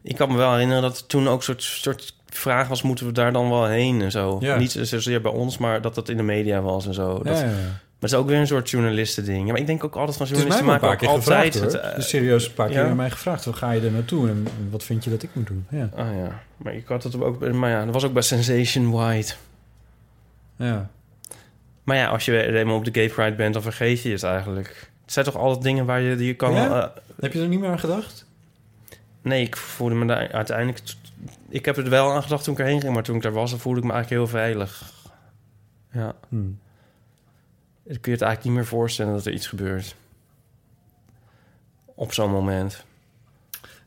[0.01, 3.12] ik kan me wel herinneren dat er toen ook soort, soort vraag was: moeten we
[3.12, 4.38] daar dan wel heen en zo?
[4.40, 4.58] Ja.
[4.58, 7.24] Niet zozeer bij ons, maar dat dat in de media was en zo.
[7.24, 7.52] Dat, ja, ja.
[7.52, 9.46] Maar het is ook weer een soort journalistending.
[9.46, 11.56] Ja, maar ik denk ook altijd van journalisten maken paar ook altijd.
[11.56, 13.46] gevraagd, het, Dus serieus een paar keer aan mij gevraagd.
[13.46, 15.66] Waar ga je er naartoe en wat vind je dat ik moet doen?
[15.70, 15.90] Ja.
[15.96, 17.52] Ah ja, maar ik had het ook.
[17.54, 19.34] Maar ja, dat was ook bij Sensation White.
[20.58, 20.90] ja.
[21.84, 24.24] Maar ja, als je weer eenmaal op de Gay Pride bent, dan vergeet je het
[24.24, 24.68] eigenlijk.
[25.04, 26.54] Het zijn toch altijd dingen waar je die je kan.
[26.54, 26.82] Ja?
[26.82, 26.88] eh,
[27.20, 28.26] Heb je er niet meer aan gedacht?
[29.22, 30.80] nee, ik voelde me daar uiteindelijk.
[31.49, 33.49] Ik heb er wel aan gedacht toen ik erheen ging, maar toen ik daar was,
[33.49, 34.91] dan voelde ik me eigenlijk heel veilig.
[35.91, 36.36] Ja, Hm.
[37.83, 39.95] dan kun je het eigenlijk niet meer voorstellen dat er iets gebeurt.
[41.86, 42.86] Op zo'n moment.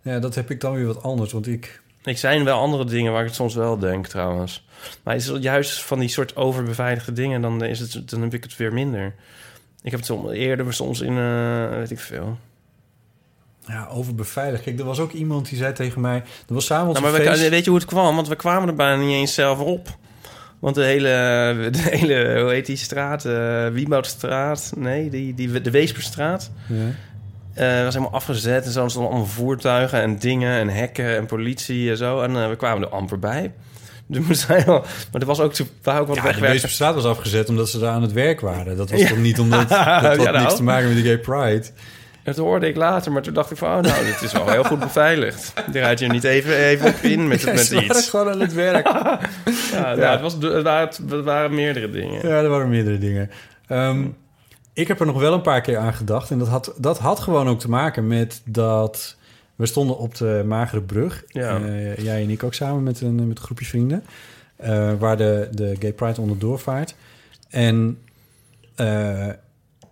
[0.03, 1.33] Ja, dat heb ik dan weer wat anders.
[1.33, 1.83] Want ik...
[2.05, 4.67] Ik zijn wel andere dingen waar ik het soms wel denk, trouwens.
[5.03, 8.43] Maar is het juist van die soort overbeveiligde dingen, dan, is het, dan heb ik
[8.43, 9.15] het weer minder.
[9.83, 12.39] Ik heb het soms, eerder soms in, eh, weet ik veel.
[13.67, 14.63] Ja, overbeveiligd.
[14.63, 16.17] Kijk, er was ook iemand die zei tegen mij...
[16.49, 18.15] Er was samen Nou, maar we, weet je hoe het kwam?
[18.15, 19.89] Want we kwamen er bijna niet eens zelf op.
[20.59, 21.09] Want de hele,
[21.71, 23.25] de hele hoe heet die straat?
[23.25, 24.73] eh Wieboudstraat?
[24.77, 26.51] Nee, die, die, de Weesperstraat.
[26.69, 26.75] Ja.
[27.79, 28.85] eh, was helemaal afgezet en zo.
[28.85, 32.21] Er stonden allemaal voertuigen en dingen en hekken en politie en zo.
[32.21, 33.53] En eh, we kwamen er amper bij.
[34.07, 34.67] Dus maar
[35.13, 35.53] er was ook,
[35.85, 36.41] ook wat Ja, de.
[36.41, 38.77] Weesperstraat was afgezet omdat ze daar aan het werk waren.
[38.77, 39.09] Dat was Ja.
[39.09, 39.69] toch niet omdat...
[39.69, 40.39] Dat had Ja, nou.
[40.39, 41.65] niks te maken met de gay pride.
[42.37, 43.69] Dat hoorde ik later, maar toen dacht ik van...
[43.77, 45.53] Oh, nou, dit is wel heel goed beveiligd.
[45.73, 48.09] Die raad je niet even, even op in met, Ja, met ze waren iets.
[48.11, 48.87] gewoon aan het werk.
[49.73, 52.29] Ja, nou, het, was, het, waren, het waren meerdere dingen.
[52.29, 53.31] Ja, er waren meerdere dingen.
[53.67, 54.05] Ehm,
[54.73, 56.31] ik heb er nog wel een paar keer aan gedacht.
[56.31, 59.17] En dat had, dat had gewoon ook te maken met dat...
[59.57, 61.25] We stonden op de Magere Brug.
[61.27, 61.61] Ja.
[61.61, 64.05] Eh, jij en ik ook samen met een, met een groepje vrienden.
[64.57, 66.95] eh, waar de, de Gay Pride onderdoor vaart.
[67.51, 67.99] En
[68.77, 69.27] eh,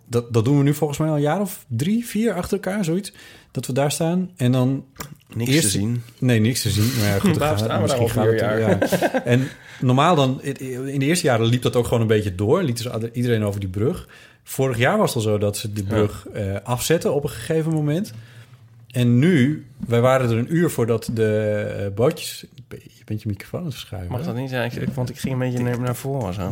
[0.09, 2.83] dat, dat doen we nu volgens mij al een jaar of drie, vier achter elkaar,
[2.83, 3.11] zoiets.
[3.51, 4.29] Dat we daar staan.
[4.35, 4.85] En dan
[5.33, 6.01] Niks Eerst- te zien.
[6.19, 6.91] Nee, niks te zien.
[6.99, 9.23] Maar ja, goed, dan staan we misschien gaat vier het- ja.
[9.33, 9.47] En
[9.81, 12.63] normaal dan, in de eerste jaren liep dat ook gewoon een beetje door.
[12.63, 14.07] Liet dus iedereen over die brug.
[14.43, 17.71] Vorig jaar was het al zo dat ze die brug eh, afzetten op een gegeven
[17.71, 18.13] moment.
[18.91, 21.35] En nu, wij waren er een uur voordat de
[21.79, 22.45] eh, bootjes...
[22.69, 24.11] Je bent je microfoon aan het verschuiven.
[24.11, 24.71] Mag dat niet zijn?
[24.81, 26.51] Ik- Want ik ging een beetje naar, naar voren zo.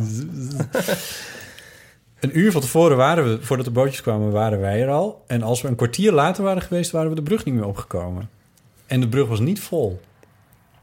[2.20, 5.24] Een uur van tevoren waren we, voordat de bootjes kwamen, waren wij er al.
[5.26, 8.30] En als we een kwartier later waren geweest, waren we de brug niet meer opgekomen.
[8.86, 10.00] En de brug was niet vol.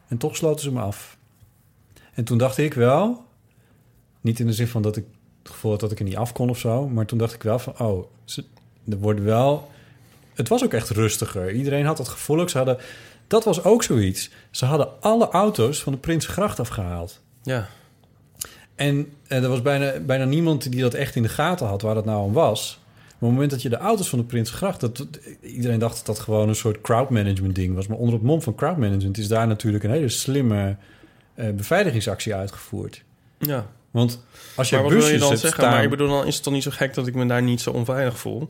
[0.08, 1.18] En toch sloten ze hem af.
[2.14, 3.26] En toen dacht ik wel,
[4.22, 5.06] niet in de zin van dat ik
[5.42, 7.44] het gevoel had dat ik er niet af kon of zo, maar toen dacht ik
[7.44, 8.44] wel van, oh, ze,
[8.90, 9.72] er wel.
[10.34, 11.52] Het was ook echt rustiger.
[11.52, 12.50] Iedereen had dat gevoel ook.
[12.50, 12.78] Ze hadden,
[13.28, 14.30] dat was ook zoiets.
[14.52, 17.22] Ze hadden alle auto's van de Prinsengracht afgehaald.
[17.44, 17.68] Ja.
[18.76, 21.96] En eh, er was bijna, bijna niemand die dat echt in de gaten had waar
[21.96, 22.80] dat nou om was.
[22.84, 24.80] Maar op het moment dat je de auto's van de Prinsgracht...
[24.80, 25.08] Dat,
[25.42, 27.88] iedereen dacht dat dat gewoon een soort crowdmanagement ding was.
[27.88, 30.76] Maar onder het mom van crowdmanagement is daar natuurlijk een hele slimme
[31.34, 33.04] eh, beveiligingsactie uitgevoerd.
[33.38, 33.68] Ja.
[33.92, 34.24] Want
[34.56, 35.60] als je Maar wat wil je dan hebt zeggen?
[35.60, 37.42] staan- Maar ik bedoel, dan is het toch niet zo gek dat ik me daar
[37.44, 38.50] niet zo onveilig voel?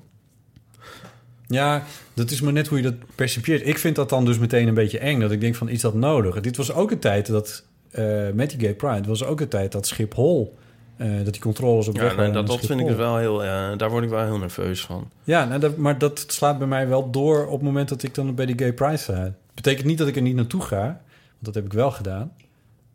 [1.48, 1.84] Ja,
[2.14, 3.68] dat is maar net hoe je dat percipieert.
[3.68, 5.20] Ik vind dat dan dus meteen een beetje eng.
[5.20, 6.40] Dat ik denk van, is dat nodig?
[6.42, 7.66] Dit was ook een tijd dat...
[7.96, 10.58] eh, met die Gay Pride was ook een tijd dat Schiphol...
[10.98, 13.44] eh, dat die controles op weg Ja, waren nee, dat, vind ik dus wel heel...
[13.44, 15.10] eh, daar word ik wel heel nerveus van.
[15.24, 18.14] Ja, nou, dat, maar dat slaat bij mij wel door op het moment dat ik
[18.16, 19.34] dan bij die Gay Pride sta.
[19.54, 21.02] Betekent niet dat ik er niet naartoe ga, want
[21.40, 22.32] dat heb ik wel gedaan.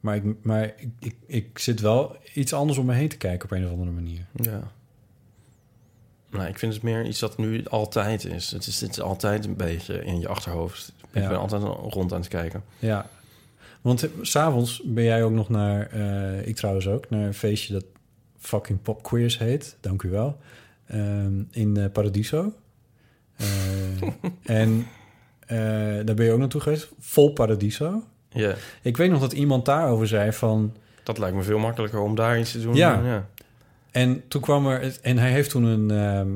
[0.01, 3.45] Maar ik, maar ik, ik, ik zit wel iets anders om me heen te kijken
[3.45, 4.27] op een of andere manier.
[4.35, 4.61] Ja.
[6.31, 8.51] Nou, ik vind het meer iets dat nu altijd is.
[8.51, 10.93] Het is, het is altijd een beetje in je achterhoofd.
[11.13, 11.29] Ik Ja.
[11.29, 12.63] ben altijd rond aan het kijken.
[12.79, 13.07] Ja,
[13.81, 17.85] want s'avonds ben jij ook nog naar, eh, ik trouwens ook, naar een feestje dat
[18.39, 19.77] fucking Pop Queers heet.
[19.81, 20.39] Dank u wel.
[20.87, 22.53] Ehm, in eh, Paradiso.
[23.37, 23.47] Eh,
[24.61, 24.87] en
[26.05, 26.89] daar ben je ook naartoe geweest.
[26.99, 28.03] Vol Paradiso.
[28.29, 30.77] Ja, Ik weet nog dat iemand daarover zei van...
[31.03, 32.75] dat lijkt me veel makkelijker om daar iets te doen.
[32.75, 33.01] Ja.
[33.05, 33.29] ja.
[33.91, 34.99] En toen kwam er...
[35.03, 36.31] En hij heeft toen een ehm,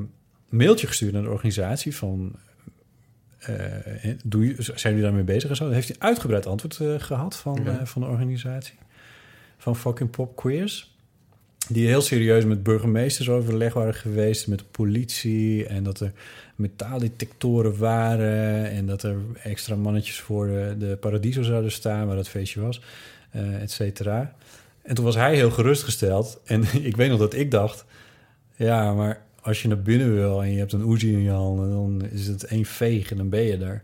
[0.48, 2.32] mailtje gestuurd naar de organisatie van...
[3.46, 5.70] eh, doe je, zijn jullie daarmee bezig en zo?
[5.70, 7.78] Heeft hij uitgebreid antwoord eh, gehad van, Ja.
[7.78, 8.74] eh, van de organisatie.
[9.58, 10.92] Van fucking pop queers.
[11.68, 14.46] Die heel serieus met burgemeesters overleg waren geweest.
[14.48, 15.66] Met de politie.
[15.66, 16.12] En dat er
[16.56, 18.70] metaaldetectoren waren.
[18.70, 22.06] En dat er extra mannetjes voor de, de Paradiso zouden staan.
[22.06, 22.80] Waar dat feestje was.
[23.30, 24.34] eh et cetera.
[24.82, 26.40] En toen was hij heel gerustgesteld.
[26.44, 27.84] En ik weet nog dat ik dacht...
[28.56, 31.70] Ja, maar als je naar binnen wil en je hebt een Uzi in je handen...
[31.70, 33.82] dan is het één veeg en dan ben je er.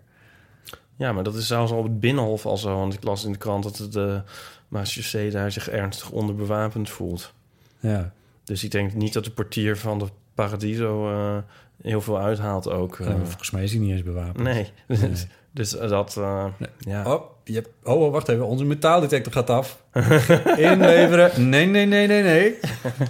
[0.96, 2.76] Ja, maar dat is zelfs al op het Binnenhof al zo.
[2.76, 4.22] Want ik las in de krant dat de
[4.68, 7.32] Maasje daar zich ernstig onderbewapend voelt.
[7.80, 8.12] Ja,
[8.44, 11.38] Dus ik denk niet dat de portier van de Paradiso eh,
[11.82, 12.98] heel veel uithaalt ook.
[13.00, 13.06] eh.
[13.06, 14.38] en volgens mij is hij niet eens bewapend.
[14.44, 14.68] nee.
[14.86, 15.08] Nee.
[15.52, 16.16] dus eh, dat...
[16.16, 16.46] eh,
[16.78, 17.12] ja.
[17.12, 18.46] Oh, je hebt, oh, oh, wacht even.
[18.46, 19.82] Onze metaaldetector gaat af.
[20.56, 21.48] Inleveren.
[21.48, 22.58] Nee, nee, nee, nee, nee.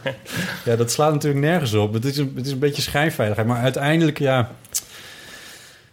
[0.64, 1.92] ja, dat slaat natuurlijk nergens op.
[1.92, 3.48] Het is, een, het is een beetje schijnveiligheid.
[3.48, 4.50] Maar uiteindelijk, ja...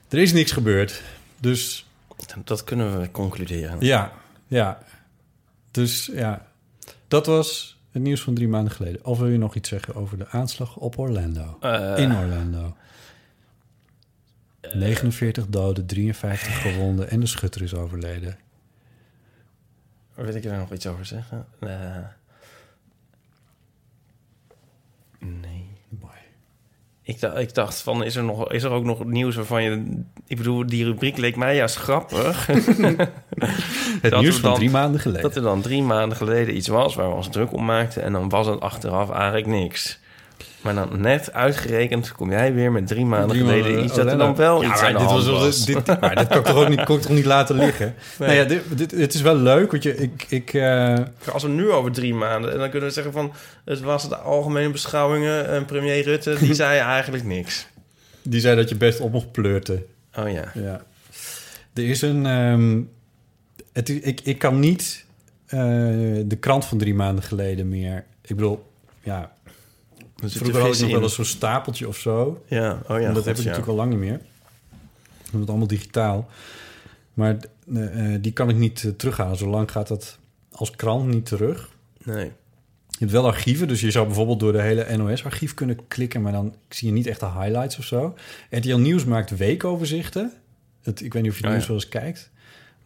[0.09, 1.01] Er is niks gebeurd.
[1.39, 1.85] Dus
[2.43, 3.77] Dat kunnen we concluderen.
[3.79, 4.11] ja,
[4.47, 4.79] ja.
[5.71, 6.45] Dus ja,
[7.07, 9.05] dat was het nieuws van drie maanden geleden.
[9.05, 11.57] Of wil je nog iets zeggen over de aanslag op Orlando?
[11.61, 12.75] Eh, In Orlando.
[14.73, 18.37] 49 doden, 53 gewonden en de schutter is overleden.
[20.15, 21.45] Wil ik er nog iets over zeggen?
[21.59, 21.69] Eh,
[25.19, 25.65] nee.
[26.01, 26.11] Mooi.
[27.01, 30.01] Ik, dacht- ik dacht van, is er, nog, is er ook nog nieuws waarvan je...
[30.27, 32.45] Ik bedoel, die rubriek leek mij juist grappig.
[32.47, 35.21] Het Dat nieuws van dan- drie maanden geleden.
[35.23, 38.03] dat er dan drie maanden geleden iets was waar we ons druk om maakten...
[38.03, 39.99] en dan was het achteraf eigenlijk niks.
[40.75, 43.95] Maar dan net uitgerekend kom jij weer met drie maanden Drie geleden maanden iets...
[43.95, 45.39] dat er dan wel Ja, iets maar aan de dit hand was.
[45.41, 45.65] was.
[45.65, 47.95] wel- Dit, maar dit kan ik toch ook niet, kon ik toch niet laten liggen?
[48.19, 50.25] Nou ja, dit, dit, het is wel leuk, want je, ik...
[50.29, 50.95] ik eh,
[51.33, 52.51] Als we nu over drie maanden...
[52.51, 53.33] en dan kunnen we zeggen van...
[53.65, 55.47] het was de algemene beschouwingen...
[55.49, 57.67] en premier Rutte, die zei eigenlijk niks.
[58.21, 59.85] die zei dat je best op mocht pleurten.
[60.19, 60.51] Oh ja.
[60.53, 60.81] Ja.
[61.73, 62.25] Er is een...
[62.25, 62.79] ehm,
[63.73, 65.05] het, ik, ik kan niet
[65.45, 65.59] eh,
[66.25, 68.03] de krant van drie maanden geleden meer...
[68.21, 68.65] Ik bedoel,
[69.03, 69.31] ja...
[70.23, 72.43] Er Vroeger had ik nog wel eens zo'n stapeltje of zo.
[72.47, 72.95] Ja, oh ja.
[72.95, 73.49] En dat God, heb ik ja.
[73.49, 74.19] natuurlijk al lang niet meer.
[75.31, 76.29] Dat is allemaal digitaal.
[77.13, 77.37] Maar
[77.73, 79.37] eh, eh, die kan ik niet eh, terughalen.
[79.37, 80.17] Zolang gaat dat
[80.51, 81.69] als krant niet terug.
[82.03, 82.31] Nee.
[82.89, 86.31] Je hebt wel archieven, dus je zou bijvoorbeeld door de hele NOS-archief kunnen klikken, maar
[86.31, 88.15] dan zie je niet echt de highlights of zo.
[88.49, 90.33] RTL Nieuws maakt weekoverzichten.
[90.81, 91.67] Het, ik weet niet of je Oh, nieuws ja.
[91.67, 92.29] wel eens kijkt.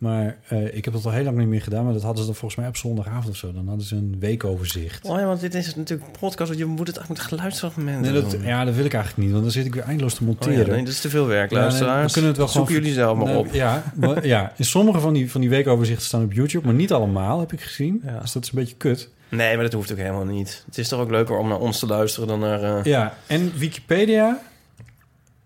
[0.01, 1.83] Maar eh, ik heb dat al heel lang niet meer gedaan.
[1.83, 3.53] Maar dat hadden ze dan volgens mij op zondagavond of zo.
[3.53, 5.05] Dan hadden ze een weekoverzicht.
[5.05, 6.47] Oh ja, want dit is natuurlijk een podcast.
[6.49, 8.41] want Je moet het eigenlijk met geluidsfragmenten Nee, dat, doen.
[8.43, 9.31] ja, dat wil ik eigenlijk niet.
[9.31, 10.57] Want dan zit ik weer eindeloos te Oh monteren.
[10.65, 12.05] ja, nee, dat is te veel werk, Ja, nee, luisteraars.
[12.05, 13.53] we kunnen het wel Zoeken gewoon- jullie zelf maar op.
[13.53, 16.91] Ja, maar- ja, in sommige van die, van die weekoverzichten staan op YouTube, maar niet
[16.91, 18.01] allemaal, heb ik gezien.
[18.05, 18.19] Ja.
[18.19, 19.09] Dus dat is een beetje kut.
[19.29, 20.63] Nee, maar dat hoeft ook helemaal niet.
[20.65, 22.63] Het is toch ook leuker om naar ons te luisteren dan naar...
[22.63, 24.39] eh, Ja, en Wikipedia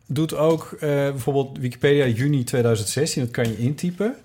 [0.07, 4.15] doet ook eh, bijvoorbeeld Wikipedia juni 2016, dat kan je intypen.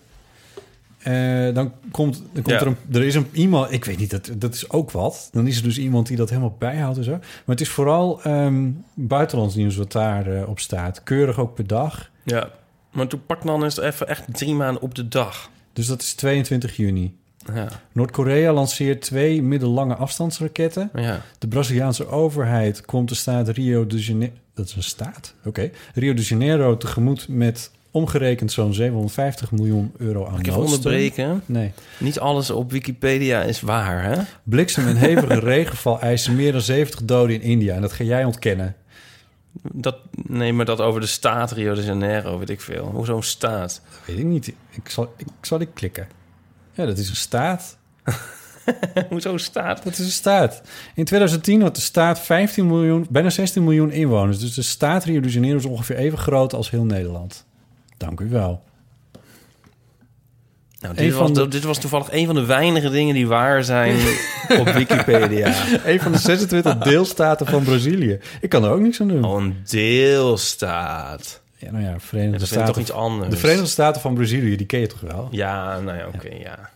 [1.03, 2.61] Eh, dan komt, dan komt Ja.
[2.61, 5.29] er een, er is een iemand, ik weet niet, dat, dat is ook wat.
[5.33, 7.11] Dan is er dus iemand die dat helemaal bijhoudt en zo.
[7.11, 11.03] Maar het is vooral ehm, buitenlands nieuws wat daar eh, op staat.
[11.03, 12.11] Keurig ook per dag.
[12.25, 12.51] Ja,
[12.93, 15.51] maar toen pak dan het even echt drie maanden op de dag.
[15.73, 17.19] Dus dat is 22 juni.
[17.55, 20.91] Ja, Noord-Korea lanceert twee middellange afstandsraketten.
[20.95, 21.21] ja.
[21.39, 24.35] De Braziliaanse overheid komt de staat Rio de Janeiro...
[24.55, 25.35] Dat is een staat?
[25.45, 25.71] Oké.
[25.95, 31.43] Rio de Janeiro tegemoet met omgerekend zo'n 750 miljoen euro aan ik onderbreken?
[31.47, 31.73] Nee.
[31.99, 34.23] Niet alles op Wikipedia is waar, hè?
[34.43, 37.75] Bliksem en hevige regenval eisen meer dan 70 doden in India.
[37.75, 38.77] En dat ga jij ontkennen.
[39.73, 42.85] Dat, nee, maar dat over de staat Rio de Janeiro, weet ik veel.
[42.85, 43.83] Hoezo een staat?
[43.91, 44.53] Dat weet ik niet.
[44.71, 46.09] Ik zal, ik zal ik klikken.
[46.73, 47.79] Ja, dat is een staat.
[49.09, 49.85] Hoezo een staat?
[49.85, 50.63] Dat is een staat.
[50.95, 54.39] In 2010 had de staat 15 miljoen, bijna 16 miljoen inwoners.
[54.39, 57.47] Dus de staat Rio de Janeiro is ongeveer even groot als heel Nederland.
[58.01, 58.63] Dank u wel.
[60.81, 63.97] Nou, dit, was, de- dit was toevallig een van de weinige dingen die waar zijn
[64.61, 65.55] op Wikipedia.
[65.85, 68.19] Een van de 26 deelstaten van Brazilië.
[68.41, 69.25] Ik kan er ook niks aan doen.
[69.25, 71.41] Oh, een deelstaat.
[71.57, 72.73] Ja, nou ja, Ja, Verenigde dat vind ik Staten.
[72.73, 73.31] toch iets anders.
[73.31, 75.29] De Verenigde Staten van Brazilië, die ken je toch wel?
[75.31, 76.71] Ja, nou ja, oké, ja.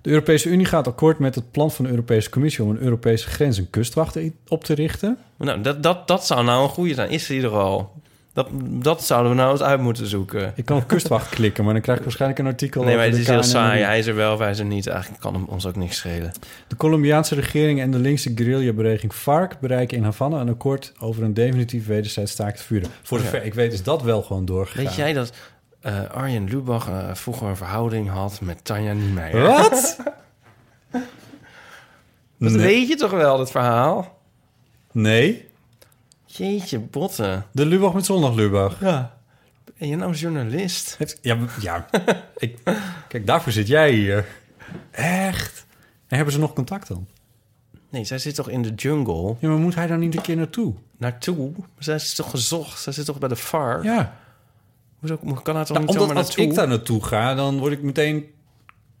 [0.00, 3.28] De Europese Unie gaat akkoord met het plan van de Europese Commissie om een Europese
[3.28, 4.16] grens- en kustwacht
[4.48, 5.18] op te richten.
[5.36, 7.10] Nou, dat, dat, dat zou nou een goede zijn.
[7.10, 7.92] Is die er al?
[8.34, 10.52] Dat, dat zouden we nou eens uit moeten zoeken.
[10.56, 13.16] Ik kan op kustwacht klikken, maar dan krijg ik waarschijnlijk een artikel Nee, maar het
[13.16, 13.82] is heel saai.
[13.82, 14.86] Hij is er wel of hij is er niet.
[14.86, 16.32] Eigenlijk kan hem ons ook niks schelen.
[16.68, 21.34] De Colombiaanse regering en de linkse guerrilla-beweging FARC bereiken in Havana een akkoord over een
[21.34, 22.90] definitief wederzijds staakt vuren.
[23.02, 23.38] Voor Ja.
[23.38, 24.84] ik weet is dat wel gewoon doorgegaan.
[24.84, 25.32] Weet jij dat
[25.80, 29.42] eh, Arjen Lubach eh, vroeger een verhouding had met Tanja Niemeyer?
[29.42, 29.96] Wat?
[32.38, 32.62] Dat Nee.
[32.66, 34.18] weet je toch wel, dat verhaal?
[34.92, 35.48] Nee.
[36.36, 37.46] Jeetje, botten.
[37.52, 38.80] De Lubach met zondag Lubach.
[38.80, 39.18] Ja.
[39.78, 40.96] Ben je nou journalist?
[41.20, 41.86] Ja, ja.
[42.36, 42.58] ik,
[43.08, 44.26] kijk, daarvoor zit jij hier.
[44.90, 45.66] Echt?
[46.06, 47.06] En hebben ze nog contact dan?
[47.90, 49.36] Nee, zij zit toch in de jungle?
[49.38, 50.74] Ja, maar moet hij dan niet een keer naartoe?
[50.96, 51.52] Naartoe?
[51.78, 52.82] Zij is toch gezocht?
[52.82, 53.84] Zij zit toch bij de FAR?
[53.84, 54.16] Ja.
[54.98, 56.44] Hoezo kan hij toch Nou, niet omdat zomaar als naartoe?
[56.44, 58.26] ik daar naartoe ga, dan word ik meteen...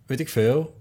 [0.06, 0.74] Weet ik veel.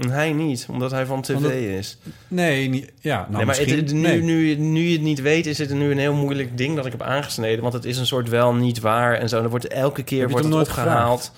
[0.00, 1.98] En hij niet, omdat hij van tv Omdat- is.
[2.28, 3.84] Nee, niet, ja, nou nee, maar het- misschien.
[3.84, 4.22] het- nu, nee.
[4.22, 6.92] nu, nu je het niet weet, is het nu een heel moeilijk ding dat ik
[6.92, 7.60] heb aangesneden.
[7.62, 9.42] Want het is een soort wel niet waar en zo.
[9.42, 11.32] Er wordt elke keer wordt het opgehaald.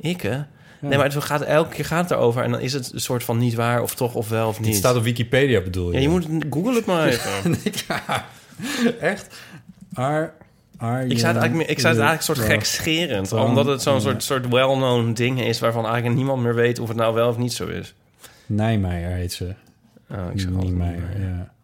[0.00, 0.38] Ik, hè?
[0.80, 2.42] Nee, maar het gaat, elke keer gaat het erover.
[2.42, 4.68] En dan is het een soort van niet waar of toch of wel of niet.
[4.68, 5.94] Het staat op Wikipedia, bedoel je?
[5.94, 7.56] Ja, je moet google het maar even.
[7.88, 8.26] ja,
[9.00, 9.36] echt?
[9.94, 10.32] Ar,
[10.78, 13.32] Arjen Ik zei het eigenlijk, ik zei het eigenlijk een soort gekscherend.
[13.32, 15.58] Omdat het zo'n soort, soort well-known ding is...
[15.58, 17.94] waarvan eigenlijk niemand meer weet of het nou wel of niet zo is.
[18.46, 19.54] Nijmeijer heet ze.
[20.10, 21.54] Oh, ik zeg Niemeyer, ja.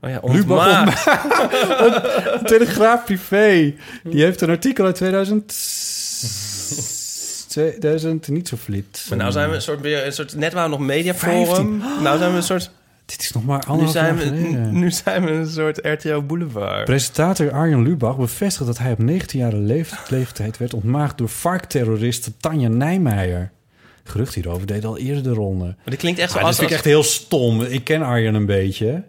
[0.00, 1.06] Oh ja, ontmaakt.
[2.48, 3.74] Telegraaf Privé.
[4.04, 5.54] Die heeft een artikel uit 2000...
[7.48, 9.06] 2000, niet zo flit.
[9.08, 11.80] Maar nou zijn we een soort, weer een soort net waren we nog mediaforum.
[11.80, 12.02] 15.
[12.02, 12.70] Nou zijn we een soort...
[13.12, 16.18] Dit is nog maar Nu anderhalf zijn, jaar we, nu zijn we een soort RTL
[16.20, 16.84] Boulevard.
[16.84, 22.68] Presentator Arjen Lubach bevestigt dat hij op 19-jarige leef- leeftijd werd ontmaagd door FARC-terroriste Tanja
[22.68, 23.50] Nijmeijer.
[24.04, 25.64] Gerucht hierover deed al eerder de ronde.
[25.64, 26.50] Maar dit klinkt echt zo Ah, als...
[26.56, 27.62] dat vind ik echt heel stom.
[27.62, 29.04] Ik ken Arjen een beetje.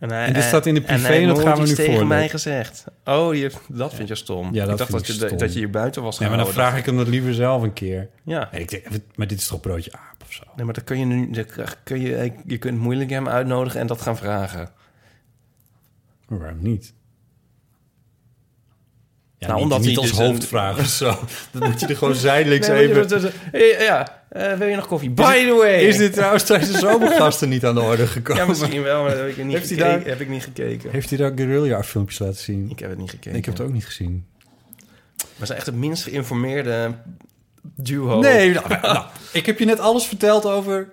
[0.00, 2.28] En, hij, En dit staat in de privé en dat gaan we nu tegen mij
[2.28, 2.84] gezegd.
[3.04, 4.54] Oh, je, dat vind je stom.
[4.54, 5.38] Ja, dat ik dacht vind dat ik je, stom.
[5.38, 7.72] dat je hier buiten was Ja, maar dan vraag ik hem dat liever zelf een
[7.72, 8.08] keer.
[8.24, 8.48] Ja.
[8.52, 10.42] Nee, ik denk, maar dit is toch broodje aap of zo?
[10.56, 11.30] Nee, maar dan kun je nu...
[11.30, 11.44] dan
[11.84, 14.68] kun je, je kunt moeilijk hem uitnodigen en dat gaan vragen.
[16.28, 16.92] Maar waarom niet?
[19.38, 21.18] Ja, Nou, niet, omdat niet hij als dus een- hoofdvraag of zo.
[21.52, 23.32] Dat moet je er gewoon zijdelings Nee, even...
[23.50, 25.10] Hey, ja, eh, wil je nog koffie?
[25.10, 25.80] By the way!
[25.80, 28.42] Is dit trouwens tijdens de zomergasten niet aan de orde gekomen?
[28.42, 30.90] Ja, misschien wel, maar dat heb ik niet, Heeft gekeken, daar- heb ik niet gekeken.
[30.90, 32.70] Heeft hij daar guerrilla-filmpjes laten zien?
[32.70, 33.38] Ik heb het niet gekeken.
[33.38, 34.26] Ik heb het ook niet gezien.
[35.36, 36.94] We zijn echt het minst geïnformeerde
[37.62, 38.20] duo.
[38.20, 40.88] Nee, nou, nou, ik heb je net alles verteld over,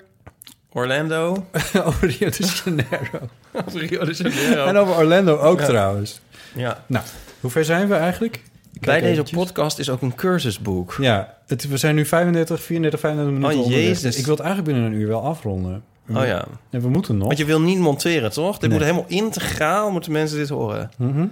[0.71, 1.45] Orlando.
[1.85, 3.29] over Rio de Janeiro.
[3.87, 4.65] Rio de Janeiro.
[4.65, 5.65] En over Orlando ook Ja.
[5.65, 6.19] trouwens.
[6.55, 6.83] Ja.
[6.87, 7.05] Nou,
[7.39, 8.41] hoe ver zijn we eigenlijk?
[8.79, 9.37] Bij deze eventjes.
[9.39, 10.95] podcast is ook een cursusboek.
[11.01, 13.87] Ja, het, we zijn nu 35, 34, 35 minuten Oh, onderweg.
[13.87, 14.17] jezus.
[14.17, 15.83] Ik wil het eigenlijk binnen een uur wel afronden.
[16.09, 16.45] Oh ja.
[16.69, 17.25] En we moeten nog.
[17.27, 18.57] Want je wil niet monteren, toch?
[18.57, 18.77] Dit Nee.
[18.79, 20.91] moet helemaal integraal, moeten mensen dit horen.
[20.97, 21.25] Mhm.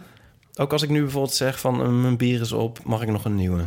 [0.56, 3.26] Ook als ik nu bijvoorbeeld zeg van eh, mijn bier is op, mag ik nog
[3.26, 3.62] een nieuwe?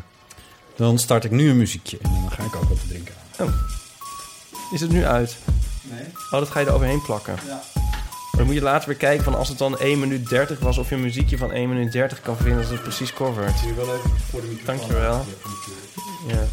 [0.76, 3.54] Dan start ik nu een muziekje en dan ga ik ook wat drinken aan.
[4.72, 5.36] Is het nu uit?
[5.90, 6.04] Nee.
[6.30, 7.34] Oh, dat ga je er overheen plakken.
[7.46, 7.60] Ja.
[8.38, 10.78] Dan moet je later weer kijken van als het dan 1 minuut 30 was...
[10.78, 13.58] of je een muziekje van 1 minuut 30 kan vinden dat het precies covert.
[13.58, 14.76] Zie je wel even voor de microfoon.
[14.76, 15.24] Dankjewel.
[16.26, 16.46] Ja.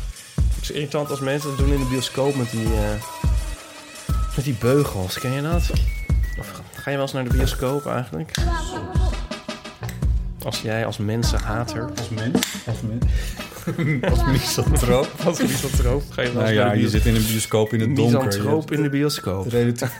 [0.55, 3.03] Het is irritant als mensen dat doen in de bioscoop met die, eh,
[4.35, 5.19] met die beugels.
[5.19, 5.71] Ken je dat?
[6.39, 8.31] Of ga je wel eens naar de bioscoop eigenlijk?
[10.43, 11.89] Als jij als mensenhater...
[11.97, 12.55] Als mens?
[12.65, 13.05] Als mens?
[14.11, 15.09] als misantroop?
[15.25, 17.73] Als misantroop ga je wel Nou eens ja, naar de je zit in een bioscoop
[17.73, 18.19] in het donker.
[18.19, 19.47] Je Misantroop in de bioscoop.
[19.47, 19.91] relatief,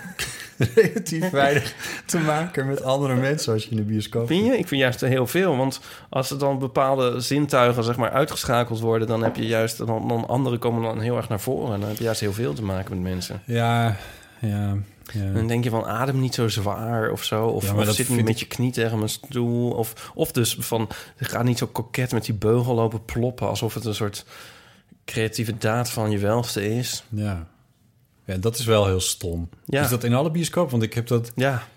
[0.75, 1.75] relatief weinig
[2.05, 4.57] te maken met andere mensen als je in de bioscoop Vind je?
[4.57, 5.57] Ik vind juist heel veel.
[5.57, 5.79] Want
[6.09, 9.07] als er dan bepaalde zintuigen zeg maar, uitgeschakeld worden...
[9.07, 9.77] dan heb je juist...
[9.77, 11.73] Dan, dan anderen komen dan heel erg naar voren.
[11.73, 13.41] En dan heb je juist heel veel te maken met mensen.
[13.45, 13.95] Ja,
[14.39, 14.77] ja,
[15.13, 15.21] ja.
[15.21, 17.45] En dan denk je van adem niet zo zwaar of zo.
[17.45, 19.71] Of, Ja, of zit niet vind met je knie tegen mijn stoel.
[19.71, 23.47] Of, of dus van ga niet zo koket met die beugel lopen ploppen.
[23.47, 24.25] Alsof het een soort
[25.05, 27.03] creatieve daad van je welste is.
[27.09, 27.47] Ja.
[28.25, 29.49] Ja, dat is wel heel stom.
[29.65, 29.83] Ja.
[29.83, 30.71] Is dat in alle bioscoop?
[30.71, 31.31] Want ik heb dat...
[31.35, 31.67] Ja.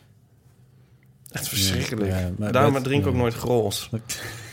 [1.30, 2.11] Echt verschrikkelijk.
[2.11, 3.90] Ja, maar Daarom dat- drink ik ook nooit grols.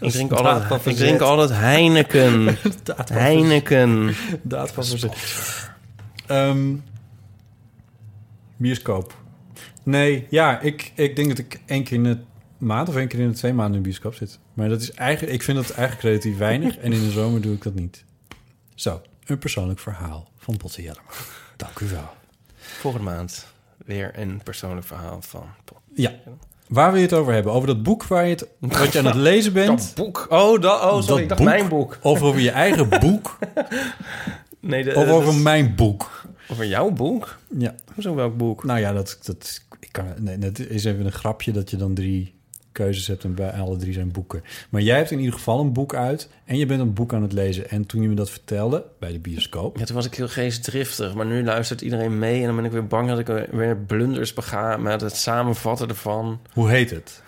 [0.00, 2.56] ik drink altijd, ik drink altijd Heineken.
[2.84, 4.14] Daad Heineken.
[4.42, 5.10] Daad van.
[6.26, 6.74] Ehm,
[8.56, 9.14] bioscoop.
[9.82, 12.18] Nee, ja, ik, ik denk dat ik één keer in de
[12.58, 14.38] maand of één keer in de twee maanden in de bioscoop zit.
[14.54, 16.76] Maar dat is eigenlijk, ik vind dat eigenlijk relatief weinig.
[16.76, 18.04] en in de zomer doe ik dat niet.
[18.74, 21.10] Zo, een persoonlijk verhaal van Botte Jellema.
[21.56, 22.08] Dank u wel.
[22.56, 23.46] Volgende maand
[23.84, 25.46] weer een persoonlijk verhaal van...
[25.94, 26.12] Ja,
[26.68, 27.52] waar wil je het over hebben?
[27.52, 29.78] Over dat boek waar je het, wat je aan het lezen bent?
[29.78, 30.26] Dat boek.
[30.28, 31.48] Oh, dat, oh sorry, Dat ik dacht boek?
[31.48, 31.98] mijn boek.
[32.02, 33.38] Of over je eigen boek?
[34.60, 36.24] Nee, de, Of over mijn boek?
[36.48, 37.38] over jouw boek?
[37.58, 37.74] Ja.
[37.94, 38.64] Hoezo welk boek?
[38.64, 41.94] Nou ja, dat, dat, ik kan, nee, dat is even een grapje dat je dan
[41.94, 42.34] drie
[42.76, 44.42] keuzes hebt en bij alle drie zijn boeken.
[44.70, 47.22] Maar jij hebt in ieder geval een boek uit en je bent een boek aan
[47.22, 47.70] het lezen.
[47.70, 51.14] En toen je me dat vertelde bij de bioscoop, Ja, toen was ik heel geestdriftig.
[51.14, 52.40] Maar nu luistert iedereen mee.
[52.40, 56.40] En dan ben ik weer bang dat ik weer blunders bega met het samenvatten ervan.
[56.52, 57.22] hoe heet het?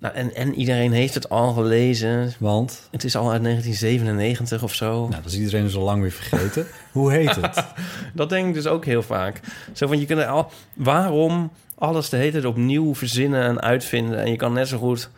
[0.00, 2.32] Nou, en, en iedereen heeft het al gelezen.
[2.38, 5.08] Want, Het is al uit 1997 of zo.
[5.08, 6.66] nou, dat is iedereen dus al lang weer vergeten.
[6.92, 7.64] hoe heet het?
[8.14, 9.40] Dat denk ik dus ook heel vaak.
[9.72, 10.50] Zo van, je kunt al...
[10.74, 14.18] Waarom alles de hele tijd opnieuw verzinnen en uitvinden?
[14.18, 15.10] En je kan net zo goed...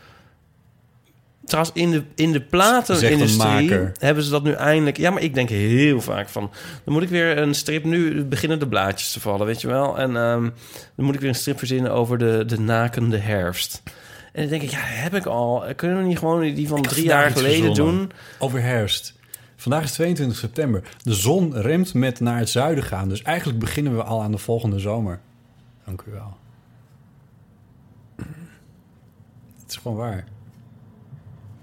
[1.44, 4.96] Trouwens, in de, in de platenindustrie hebben ze dat nu eindelijk...
[4.96, 6.50] Ja, maar ik denk heel vaak van...
[6.84, 7.84] Dan moet ik weer een strip...
[7.84, 9.98] Nu beginnen de blaadjes te vallen, weet je wel?
[9.98, 10.42] En ehm,
[10.96, 13.82] dan moet ik weer een strip verzinnen over de, de nakende herfst.
[14.32, 15.64] En dan denk ik, ja, heb ik al.
[15.76, 18.10] Kunnen we niet gewoon die van drie jaar geleden doen?
[18.38, 19.18] Over herfst.
[19.56, 20.82] Vandaag is 22 september.
[21.02, 23.08] De zon remt met naar het zuiden gaan.
[23.08, 25.20] Dus eigenlijk beginnen we al aan de volgende zomer.
[25.84, 26.36] Dank u wel.
[29.70, 30.24] Het is gewoon waar.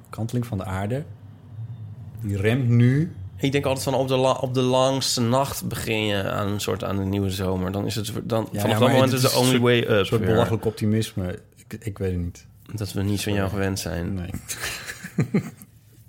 [0.09, 1.03] Kanteling van de aarde.
[2.21, 3.15] Die remt nu.
[3.37, 6.59] Ik denk altijd van op de, la- op de langste nacht begin je aan een
[6.61, 7.71] soort aan de nieuwe zomer.
[7.71, 9.97] Dan is het dan Ja, vanaf ja, dat moment is de een only way Een
[9.97, 10.05] up.
[10.05, 10.29] soort weer.
[10.29, 11.39] belachelijk optimisme.
[11.55, 12.45] Ik, ik weet het niet.
[12.73, 14.13] Dat we niet van jou gewend zijn.
[14.13, 14.29] Nee.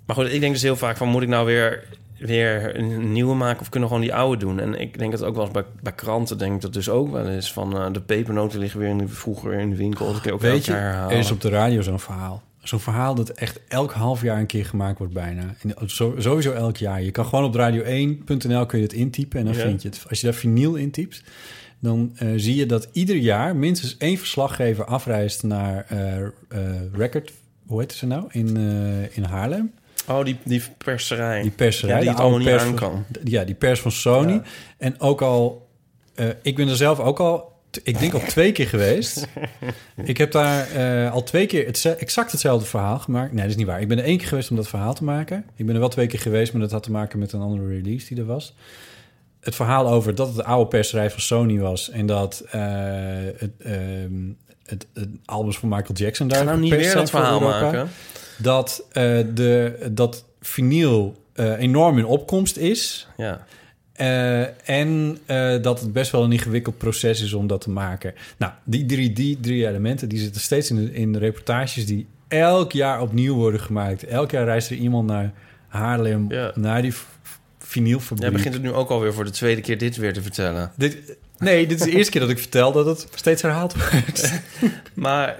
[0.05, 1.87] Maar goed, ik denk dus heel vaak van moet ik nou weer,
[2.19, 4.59] weer een nieuwe maken of kunnen gewoon die oude doen?
[4.59, 7.11] En ik denk dat ook wel eens bij, bij kranten denk ik dat dus ook
[7.11, 10.13] wel eens van eh, de pepernoten liggen weer in de, vroeger in de winkel.
[10.13, 11.11] Dat ook Weet je, herhalen.
[11.11, 12.43] er is op de radio zo'n verhaal.
[12.63, 15.41] Zo'n verhaal dat echt elk half jaar een keer gemaakt wordt bijna.
[15.61, 17.01] En zo- sowieso elk jaar.
[17.01, 19.59] Je kan gewoon op radio1.nl kun je het intypen en dan Ja.
[19.61, 20.05] vind je het.
[20.09, 21.23] Als je daar vinyl intypt,
[21.79, 26.61] dan eh, zie je dat ieder jaar minstens één verslaggever afreist naar eh,
[26.93, 27.31] Record...
[27.65, 28.25] Hoe heet ze nou?
[28.31, 28.57] In,
[29.11, 29.71] in Haarlem.
[30.07, 31.41] Oh, die, die perserij.
[31.41, 31.95] Die perserij.
[31.95, 33.05] Ja, die het allemaal niet pers aan van- kan.
[33.23, 34.31] Ja, die pers van Sony.
[34.31, 34.41] Ja.
[34.77, 35.67] En ook al...
[36.15, 37.57] eh, ik ben er zelf ook al...
[37.83, 39.27] Ik denk al twee keer geweest.
[40.03, 43.31] ik heb daar eh, al twee keer het, exact hetzelfde verhaal gemaakt.
[43.31, 43.81] Nee, dat is niet waar.
[43.81, 45.45] Ik ben er één keer geweest om dat verhaal te maken.
[45.55, 47.67] Ik ben er wel twee keer geweest, maar dat had te maken met een andere
[47.67, 48.55] release die er was.
[49.39, 51.89] Het verhaal over dat het de oude perserij van Sony was...
[51.89, 52.61] en dat eh,
[53.37, 54.13] het, ehm,
[54.65, 57.89] het, het albums van Michael Jackson daar Ga nou niet weer dat verhaal maken.
[58.41, 63.07] Dat, eh, de, dat vinyl eh, enorm in opkomst is.
[63.17, 63.45] Ja.
[63.93, 65.17] Eh, en
[65.61, 68.13] dat het best wel een ingewikkeld proces is om dat te maken.
[68.37, 72.07] Nou, die drie, die drie elementen die zitten steeds in de, in de reportages die
[72.27, 74.03] elk jaar opnieuw worden gemaakt.
[74.03, 75.33] Elk jaar reist er iemand naar
[75.67, 76.51] Haarlem, Ja.
[76.55, 76.93] naar die
[77.59, 78.21] vinylfabriek.
[78.21, 80.71] Jij begint het nu ook alweer voor de tweede keer dit weer te vertellen.
[80.75, 84.41] Dit, nee, dit is de eerste keer dat ik vertel dat het steeds herhaald wordt.
[84.93, 85.39] Maar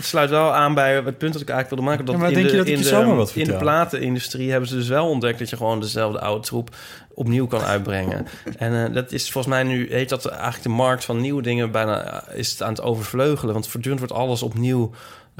[0.00, 2.04] sluit wel aan bij het punt dat ik eigenlijk wilde maken.
[2.04, 3.40] Dat Ja, maar in denk de, je dat in je de, zomaar wat In de
[3.40, 3.58] vertel?
[3.58, 5.38] platenindustrie hebben ze dus wel ontdekt...
[5.38, 6.76] dat je gewoon dezelfde oude troep
[7.14, 8.26] opnieuw kan uitbrengen.
[8.58, 9.88] en eh, dat is volgens mij nu...
[9.90, 11.70] heet dat eigenlijk de markt van nieuwe dingen...
[11.70, 13.52] bijna eh, is het aan het overvleugelen.
[13.52, 14.90] Want voortdurend wordt alles opnieuw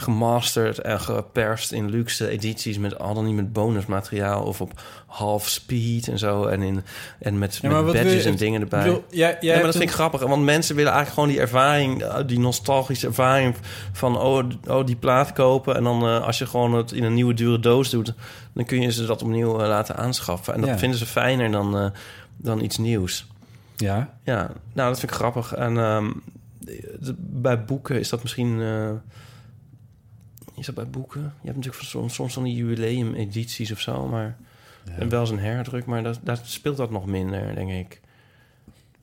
[0.01, 4.73] gemasterd en geperst in luxe edities met al dan niet met bonusmateriaal of op
[5.07, 6.83] half speed en zo en in
[7.19, 8.79] en met, Ja, met badges je- en dingen erbij.
[8.81, 11.35] Ik bedoel, jij- jij ja, maar dat vind ik grappig, want mensen willen eigenlijk gewoon
[11.37, 13.55] die ervaring, eh, die nostalgische ervaring
[13.93, 17.15] van oh, oh die plaat kopen en dan eh, als je gewoon het in een
[17.15, 18.15] nieuwe dure doos doet,
[18.53, 20.79] dan kun je ze dat opnieuw eh, laten aanschaffen en dat Ja.
[20.79, 21.93] vinden ze fijner dan
[22.37, 23.27] dan iets nieuws.
[23.77, 25.55] Ja, Ja, nou, dat vind ik grappig.
[25.55, 26.11] En ehm,
[27.01, 28.63] de- bij boeken is dat misschien...
[30.59, 31.21] is dat bij boeken?
[31.21, 34.37] Je hebt natuurlijk soms, soms van die jubileum-edities of zo, maar...
[34.99, 38.01] En wel eens een herdruk, maar dat, daar speelt dat nog minder, denk ik.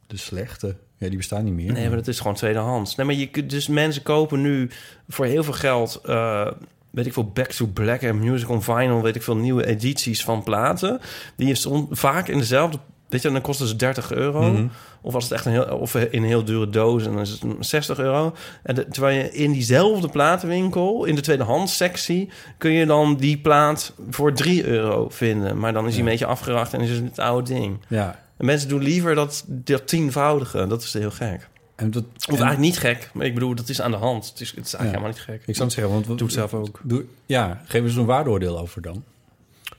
[0.07, 0.75] de slechte.
[0.97, 1.71] Ja, die bestaan niet meer.
[1.71, 2.95] Nee, maar dat is gewoon tweedehands.
[2.95, 4.69] Nee, maar je, kunt- dus mensen kopen nu
[5.07, 6.01] voor heel veel geld...
[6.05, 6.51] eh,
[6.89, 9.01] weet ik veel, Back to Black en Music on Vinyl...
[9.01, 10.99] weet ik veel, nieuwe edities van platen.
[11.35, 12.79] Die is on- vaak in dezelfde...
[13.09, 14.51] Weet je, dan kost het dus 30 euro.
[14.51, 14.67] Mhm.
[15.01, 17.29] Of was het echt een heel, of in een heel dure doos en dan is
[17.29, 18.33] het 60 euro.
[18.63, 23.37] En de- terwijl je in diezelfde platenwinkel, in de tweedehands sectie, kun je dan die
[23.37, 25.59] plaat voor 3 euro vinden.
[25.59, 26.05] Maar dan is die Ja.
[26.05, 27.77] een beetje afgeracht en is het het oude ding.
[27.87, 30.67] Ja, En mensen doen liever dat, dat tienvoudige.
[30.67, 31.49] Dat is heel gek.
[31.75, 32.03] en dat...
[32.03, 34.29] Of en- eigenlijk niet gek, maar ik bedoel, dat is aan de hand.
[34.29, 34.85] Het is, het is eigenlijk Ja.
[34.85, 35.47] helemaal niet gek.
[35.47, 36.07] Ik zou het zeggen, want...
[36.07, 36.79] wat- Doe het zelf ook.
[36.83, 39.03] Doe, ja, geef eens een waardeoordeel over dan.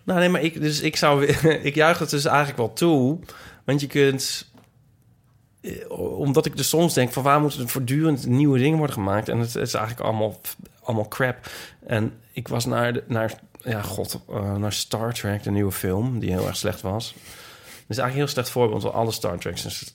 [0.07, 1.26] Nou, nee, maar ik, dus ik zou,
[1.68, 3.18] ik juich het dus eigenlijk wel toe,
[3.64, 4.50] want je kunt,
[5.61, 9.28] eh, omdat ik dus soms denk van waar moeten er voortdurend nieuwe dingen worden gemaakt
[9.28, 10.40] en het, is eigenlijk allemaal,
[10.82, 11.36] allemaal crap.
[11.86, 13.32] En ik was naar, de, naar
[13.62, 17.12] ja, god, eh, naar Star Trek, de nieuwe film die heel erg slecht was.
[17.12, 19.62] Dat is eigenlijk een heel slecht voorbeeld, want alle Star Treks.
[19.62, 19.94] Dus,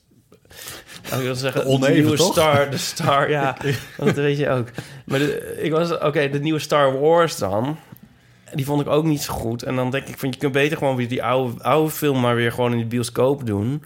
[1.03, 2.32] ik wil zeggen, Oneven, de nieuwe toch?
[2.32, 3.57] Star, de Star, ja,
[3.97, 4.68] dat weet je ook.
[5.05, 7.78] Maar de, ik was, oké, de nieuwe Star Wars dan.
[8.54, 9.64] Die vond ik ook niet zo goed.
[9.64, 12.36] En dan denk ik van, je kunt beter gewoon weer die oude, oude film maar
[12.36, 13.84] weer gewoon in de bioscoop doen.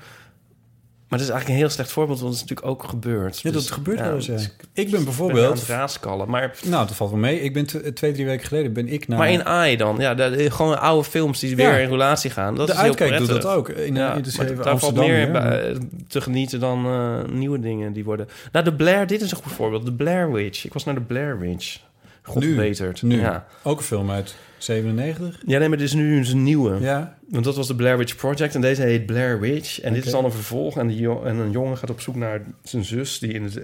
[1.08, 3.40] Maar dat is eigenlijk een heel slecht voorbeeld, want dat is natuurlijk ook gebeurd.
[3.40, 4.34] Ja, dat Dus, gebeurt wel eens, ja.
[4.34, 5.60] dus Ik ben Ik ben aan bijvoorbeeld...
[5.60, 6.30] het raaskallen.
[6.30, 7.42] Maar, Nou, dat valt wel mee.
[7.42, 9.18] Ik ben twee, drie weken geleden ben ik naar...
[9.18, 11.78] maar in AI dan, ja, de, gewoon oude films die weer Ja.
[11.78, 12.56] in relatie gaan.
[12.56, 13.46] Dat de is heel uitkijk doet prettig.
[13.46, 13.70] dat ook.
[13.70, 15.76] In, ja, in de maar daar valt meer bij, eh,
[16.08, 18.28] te genieten dan eh, nieuwe dingen die worden...
[18.52, 19.86] Nou, de Blair, dit is een goed voorbeeld.
[19.86, 20.66] De Blair Witch.
[20.66, 21.78] Ik was naar de Blair Witch.
[22.22, 23.20] God Nu, nu.
[23.20, 23.46] Ja.
[23.64, 24.36] Ook een film uit
[24.66, 25.42] 97.
[25.46, 26.80] ja, nee, maar dit is nu eens een nieuwe.
[26.80, 29.82] Ja, Want dat was de Blair Witch Project en deze heet Blair Witch.
[29.82, 30.78] En dit is dan een vervolg.
[30.78, 33.60] En, die en een jongen gaat op zoek naar zijn zus die in het...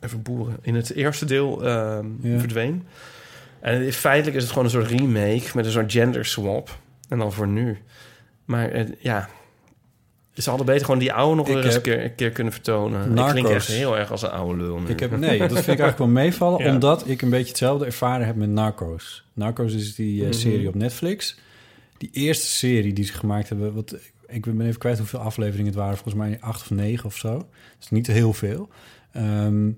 [0.00, 0.56] Even boeren.
[0.62, 2.38] In het eerste deel ehm, Ja.
[2.38, 2.86] verdween.
[3.60, 6.78] En feitelijk is het gewoon een soort remake met een soort gender swap.
[7.08, 7.78] En dan voor nu.
[8.44, 9.28] Maar ja...
[10.38, 13.04] Ze hadden beter gewoon die oude nog Ik een keer, een keer kunnen vertonen.
[13.04, 13.32] Ik Narcos.
[13.32, 14.86] klink echt heel erg als een oude lul nu.
[14.88, 16.72] ik heb, nee, dat vind ik eigenlijk wel meevallen, Ja.
[16.72, 19.24] omdat ik een beetje hetzelfde ervaren heb met Narcos.
[19.32, 20.38] Narcos is die eh, Mhm.
[20.38, 21.38] serie op Netflix.
[21.98, 25.74] Die eerste serie die ze gemaakt hebben, wat, ik ben even kwijt hoeveel afleveringen het
[25.80, 27.48] waren, volgens mij acht of negen of zo.
[27.80, 28.68] Is niet heel veel.
[29.12, 29.70] Ehm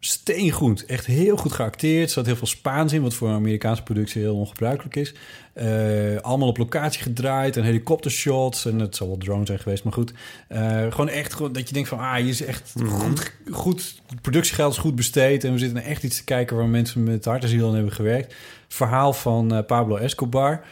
[0.00, 2.06] steengoed, echt heel goed geacteerd.
[2.06, 5.14] Er zat heel veel Spaans in, wat voor een Amerikaanse productie heel ongebruikelijk is.
[5.52, 8.66] Eh, allemaal op locatie gedraaid en helikoptershots.
[8.66, 10.12] En het zal wel drone zijn geweest, maar goed.
[10.48, 14.00] Eh, gewoon echt gewoon dat je denkt van, ah, hier is echt goed, goed.
[14.06, 15.44] Het productiegeld is goed besteed.
[15.44, 17.74] En we zitten naar echt iets te kijken waar mensen met hart en ziel aan
[17.74, 18.34] hebben gewerkt.
[18.68, 20.64] Verhaal van eh, Pablo Escobar.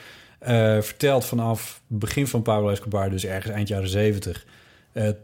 [0.81, 4.47] verteld vanaf het begin van Pablo Escobar, dus ergens eind jaren zeventig.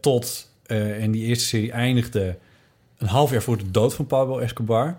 [0.01, 2.37] tot, en die eerste serie eindigde
[3.05, 4.97] een half jaar voor de dood van Pablo Escobar.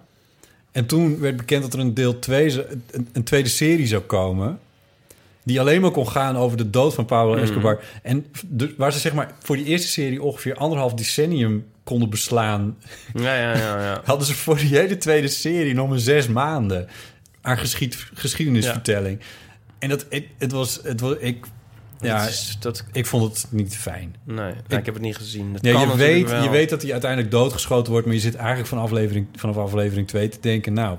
[0.72, 4.60] En toen werd bekend dat er een deel 2, een, een tweede serie zou komen.
[5.44, 7.84] Die alleen maar kon gaan over de dood van Pablo Escobar.
[8.04, 12.78] En de, waar ze zeg maar voor die eerste serie ongeveer anderhalf decennium konden beslaan,
[13.14, 13.82] Ja, ja, ja.
[13.82, 14.02] ja.
[14.06, 16.88] hadden ze voor die hele tweede serie nog maar zes maanden
[17.42, 19.20] aan geschied, geschiedenisvertelling.
[19.80, 21.46] En dat, het, het was, het was, ik,
[22.00, 24.16] ja, Dat is- dat, ik vond het niet fijn.
[24.24, 25.54] nee, nou, ik, heb het niet gezien.
[25.54, 26.44] Dat kan je, weet, wel.
[26.44, 30.08] je weet dat hij uiteindelijk doodgeschoten wordt, maar je zit eigenlijk van aflevering, vanaf aflevering
[30.08, 30.98] 2 te denken, nou,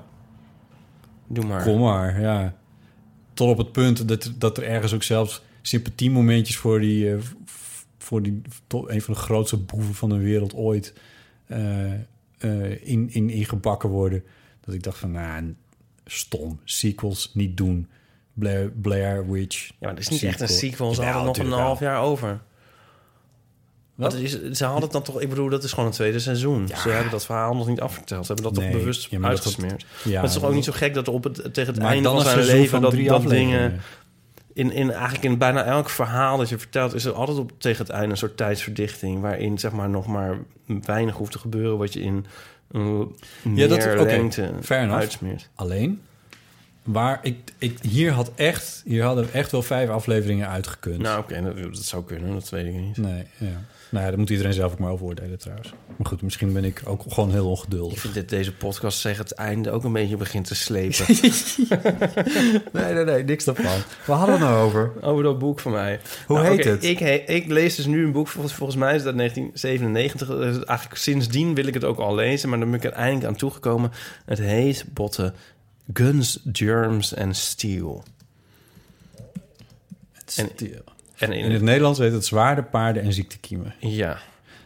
[1.26, 1.62] Doe maar.
[1.62, 2.54] kom maar, ja.
[3.34, 7.18] Tot op het punt dat, dat er ergens ook zelfs sympathiemomentjes voor die, eh,
[7.98, 8.42] voor die
[8.86, 10.94] een van de grootste boeven van de wereld ooit
[11.46, 11.92] eh,
[12.82, 14.24] in, in, ingebakken worden.
[14.60, 15.54] Dat ik dacht van, nou,
[16.04, 17.88] stom, sequels niet doen.
[18.38, 19.66] Blair, Blair Witch.
[19.68, 20.94] Ja, maar het is niet echt een sequel.
[20.94, 22.40] Ze Jawel, hadden nog een half jaar over.
[23.94, 24.14] Wat?
[24.14, 25.20] Is, ze hadden het dan toch...
[25.20, 26.68] Ik bedoel, dat is gewoon een tweede seizoen.
[26.68, 28.26] Ze hebben dat verhaal nog niet afverteld.
[28.26, 29.86] Ze hebben dat Nee, toch bewust ja, maar dat- uitgesmeerd.
[30.04, 32.08] Ja, maar het is toch ook niet zo gek dat op het, tegen het einde
[32.08, 32.80] van zijn leven...
[32.80, 33.80] dat, dat dingen...
[34.52, 36.94] In, in, eigenlijk in bijna elk verhaal dat je vertelt...
[36.94, 39.20] is er altijd op, tegen het einde een soort tijdsverdichting...
[39.20, 41.78] waarin zeg maar nog maar weinig hoeft te gebeuren...
[41.78, 42.26] wat je in
[42.70, 42.82] uh,
[43.54, 43.98] Ja, dat- meer
[44.68, 44.92] enough.
[44.92, 45.48] uitsmeert.
[45.54, 46.00] Alleen,
[46.86, 50.98] waar ik, ik hier had echt, hier hadden echt wel vijf afleveringen uitgekund.
[51.02, 52.32] Nou, oké, dat, dat zou kunnen.
[52.32, 52.96] Dat weet ik niet.
[52.96, 53.64] Nee, ja.
[53.90, 55.72] Nou ja, dat moet iedereen zelf ook maar over oordelen trouwens.
[55.96, 57.98] Maar goed, misschien ben ik ook gewoon heel Ik ongeduldig.
[58.00, 61.04] vind dat deze podcast zeg het einde ook een beetje begint te slepen.
[62.72, 63.78] Nee, nee, nee, niks daarvan.
[64.06, 64.92] We hadden het nou over.
[65.00, 66.00] Over dat boek van mij.
[66.26, 66.84] Hoe Nou, heet het?
[66.84, 70.28] Ik, ik lees dus nu een boek, volgens, volgens mij is dat 1997.
[70.28, 73.26] Dus Eigenlijk sindsdien wil ik het ook al lezen, maar dan ben ik er eindelijk
[73.26, 73.92] aan toegekomen.
[74.24, 75.32] Het heet Botte
[75.92, 78.04] Guns, Germs en Steel.
[80.36, 80.50] En,
[81.18, 83.74] en in, In het Nederlands heet het zwaarden, paarden en ziektekiemen.
[83.78, 84.18] Ja.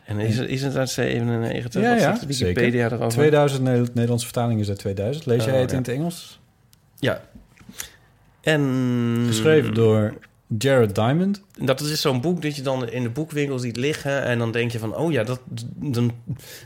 [0.04, 1.82] En is het, is het uit 97?
[1.82, 2.92] Ja, Wat ja, Wikipedia zeker.
[2.92, 3.08] erover?
[3.08, 5.26] 2000, Ne- Nederlandse vertaling is uit 2000.
[5.26, 5.76] Lees jij Oh, het ja.
[5.76, 6.40] in het Engels?
[6.98, 7.22] Ja.
[8.40, 9.24] En...
[9.26, 10.14] Geschreven door
[10.58, 11.42] Jared Diamond.
[11.58, 14.22] Dat is dus zo'n boek dat je dan in de boekwinkel ziet liggen...
[14.22, 15.40] en dan denk je van, oh ja, dat,
[15.74, 16.12] dan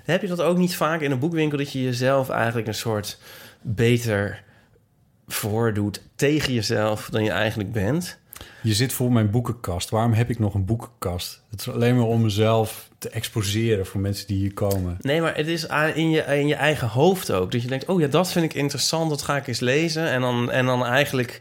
[0.04, 1.58] heb je dat ook niet vaak in een boekwinkel...
[1.58, 3.18] dat je jezelf eigenlijk een soort
[3.62, 4.42] beter
[5.26, 8.18] voordoet tegen jezelf dan je eigenlijk bent.
[8.62, 9.90] Je zit voor mijn boekenkast.
[9.90, 11.42] Waarom heb ik nog een boekenkast?
[11.50, 14.96] Het is alleen maar om mezelf te exposeren voor mensen die hier komen.
[15.00, 17.52] Nee, maar het is in je, in je eigen hoofd ook.
[17.52, 20.10] Dat je denkt, oh ja, dat vind ik interessant, dat ga ik eens lezen.
[20.10, 21.40] En dan, en dan eigenlijk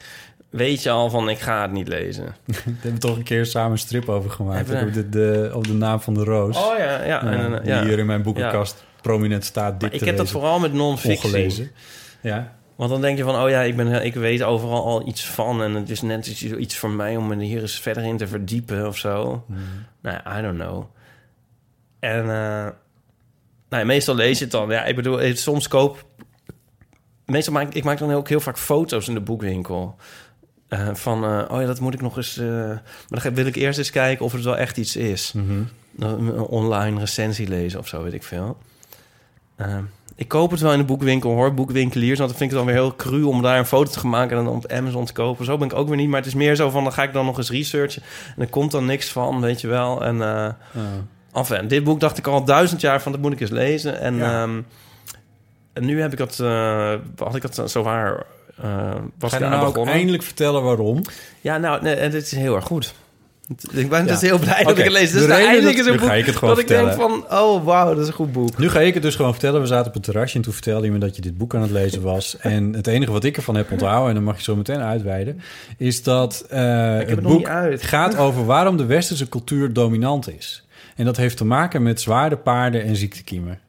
[0.50, 2.24] weet je al van, ik ga het niet lezen.
[2.46, 4.76] Daar hebben we toch een keer samen een strip over gemaakt.
[4.76, 6.58] Over de, de, de naam van de roos.
[6.58, 7.22] Oh ja, ja.
[7.22, 7.84] En, en, die ja.
[7.84, 9.80] hier in mijn boekenkast prominent staat.
[9.80, 11.72] Dit ik heb dat vooral met non-fictie.
[12.22, 12.56] Ja.
[12.76, 15.63] Want dan denk je van, oh ja, ik, ben, ik weet overal al iets van...
[15.63, 18.28] en het is net iets, iets voor mij om me hier eens verder in te
[18.28, 19.45] verdiepen of zo.
[20.01, 20.86] Nou, ja, I don't know.
[21.99, 22.26] En
[23.74, 24.69] nou ja, meestal lees je het dan.
[24.69, 26.05] Ja, ik bedoel, eh, soms koop...
[27.26, 29.95] Meestal maak ik, maak dan ook heel vaak foto's in de boekwinkel.
[30.67, 32.36] Eh, van, oh ja, dat moet ik nog eens...
[32.36, 35.34] maar dan wil ik eerst eens kijken of het wel echt iets is.
[35.34, 35.63] Mhm.
[35.99, 38.57] Een online recensie lezen of zo, weet ik veel.
[40.16, 41.53] Ik koop het wel in de boekwinkel, hoor.
[41.53, 43.99] Boekwinkeliers, want dan vind ik het dan weer heel cru om daar een foto te
[43.99, 45.45] gaan maken en dan op Amazon te kopen.
[45.45, 46.07] Zo ben ik ook weer niet.
[46.09, 48.01] Maar het is meer zo van, dan ga ik dan nog eens researchen.
[48.36, 50.03] En er komt dan niks van, weet je wel.
[50.03, 51.39] En, eh Oh.
[51.39, 53.99] enfin, dit boek dacht ik al duizend jaar van, dat moet ik eens lezen.
[53.99, 54.41] En, Ja.
[54.43, 54.61] ehm,
[55.74, 58.24] en nu heb ik dat, eh, had ik dat zo waar...
[58.61, 59.93] eh was Ga ik je nou begonnen.
[59.93, 61.01] eindelijk vertellen waarom?
[61.41, 62.93] Ja, nou, nee, en dit is heel erg goed.
[63.72, 65.12] Ik ben dus heel blij dat ik het lees.
[65.12, 67.26] de Dus eindelijk dat- is een boek ga ik het gewoon dat ik denk van...
[67.32, 68.58] Oh, wauw, dat is een goed boek.
[68.58, 69.62] Nu ga ik het dus gewoon vertellen.
[69.62, 71.62] We zaten op het terrasje en toen vertelde je me dat je dit boek aan
[71.62, 72.38] het lezen was.
[72.39, 75.41] En het enige wat ik ervan heb onthouden, en dan mag je zo meteen uitweiden,
[75.78, 77.48] is dat eh, het boek
[77.94, 80.66] gaat over waarom de westerse cultuur dominant is.
[80.96, 83.60] En dat heeft te maken met zwaarde paarden en ziektekiemen.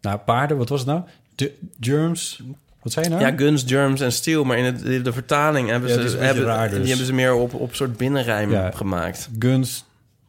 [0.00, 1.02] Nou, paarden, wat was het nou?
[1.34, 2.42] De germs.
[2.82, 3.22] Wat zei je nou?
[3.22, 4.44] Ja, Guns, Germs en Steel.
[4.44, 6.78] Maar in het, de, de vertaling hebben Ja, ze, hebben, raar dus.
[6.78, 8.70] die hebben ze meer op, op soort binnenrijm Ja.
[8.70, 9.28] gemaakt.
[9.38, 9.84] Guns,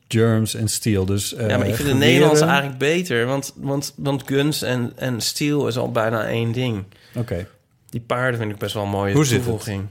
[0.07, 1.05] germs en steel.
[1.05, 3.25] Dus, eh, ja, maar ik vind het geweren- Nederlands eigenlijk beter.
[3.25, 6.83] Want, want, want Guns en, en Steel is al bijna één ding.
[7.15, 7.47] Oké.
[7.89, 9.43] Die paarden vind ik best wel een mooie Hoe zit het?
[9.43, 9.85] toevoeging.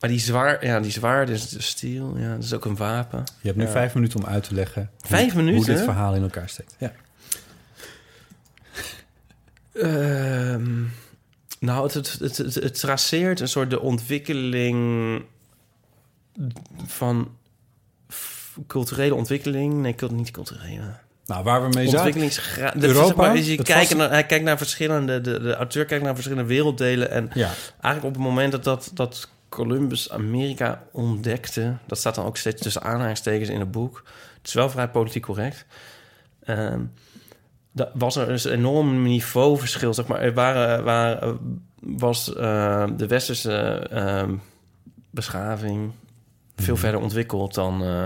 [0.00, 2.14] Maar die zwaar, ja, die zwaard is de Steel.
[2.18, 3.24] Ja, dat is ook een wapen.
[3.40, 3.70] Je hebt nu Ja.
[3.70, 5.64] vijf minuten om uit te leggen Vijf hoe, minuten?
[5.66, 6.74] hoe dit verhaal in elkaar steekt.
[6.78, 6.92] Ja.
[9.72, 10.82] Ehm,
[11.60, 15.22] nou, het, het, het, het, het traceert een soort de ontwikkeling
[16.86, 17.36] van
[18.66, 19.74] culturele ontwikkeling.
[19.74, 20.94] Nee, cult- niet culturele.
[21.26, 21.98] Nou, waar we mee zaten.
[21.98, 25.40] Ontwikkelingsgra- dat is Europa, zeg maar, is je kijkt naar, hij kijkt naar verschillende, de,
[25.40, 27.10] de auteur kijkt naar verschillende werelddelen.
[27.10, 27.50] En Ja.
[27.80, 32.62] eigenlijk op het moment dat, dat, dat Columbus Amerika ontdekte, dat staat dan ook steeds
[32.62, 34.02] tussen aanhalingstekens in het boek.
[34.38, 35.66] Het is wel vrij politiek correct.
[36.44, 36.80] Ehm
[37.72, 39.94] dat was er dus een enorm niveauverschil.
[39.94, 40.20] Zeg maar.
[40.20, 41.38] Er waren, waren,
[41.80, 43.52] was eh, de westerse
[43.90, 44.34] ehm,
[45.10, 45.90] beschaving
[46.56, 46.82] veel Mhm.
[46.82, 48.04] verder ontwikkeld dan eh,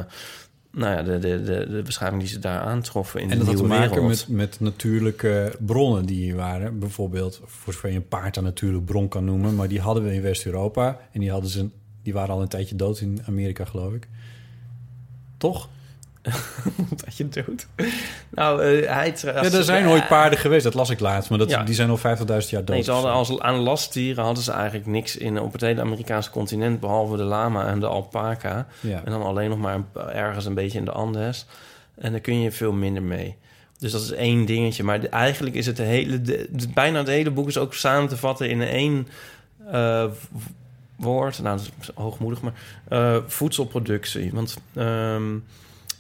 [0.71, 3.47] nou ja, de, de, de, de beschaving die ze daar aantroffen in En de dat
[3.47, 4.29] had te nieuwe maken wereld.
[4.29, 6.79] met, met natuurlijke bronnen die hier waren.
[6.79, 9.55] Bijvoorbeeld, voor zover je een paard een natuurlijk bron kan noemen.
[9.55, 10.99] Maar die hadden we in West-Europa.
[11.13, 11.69] En die, hadden ze,
[12.03, 14.09] die waren al een tijdje dood in Amerika, geloof ik.
[15.37, 15.69] Toch?
[17.05, 17.67] dat je dood.
[18.31, 19.15] Nou, eh, hij...
[19.23, 21.31] Ja, er zijn ooit paarden geweest, dat las ik laatst.
[21.31, 21.63] Maar dat, Ja.
[21.63, 22.69] die zijn al 50.000 jaar dood.
[22.69, 26.31] Nee, ze hadden als, aan lastdieren hadden ze eigenlijk niks in, op het hele Amerikaanse
[26.31, 26.81] continent...
[26.81, 28.67] behalve de lama en de alpaca.
[28.81, 29.01] Ja.
[29.05, 29.81] En dan alleen nog maar
[30.13, 31.47] ergens een beetje in de Andes.
[31.95, 33.37] En daar kun je veel minder mee.
[33.79, 34.85] Dus dat is één dingetje.
[34.85, 38.09] Maar de- eigenlijk is het de hele, de, bijna het hele boek is ook samen
[38.09, 39.09] te vatten in één
[39.71, 40.05] eh,
[40.97, 41.43] woord.
[41.43, 42.53] Nou, dat is hoogmoedig, maar
[42.89, 44.31] eh, voedselproductie.
[44.33, 45.33] Want ehm,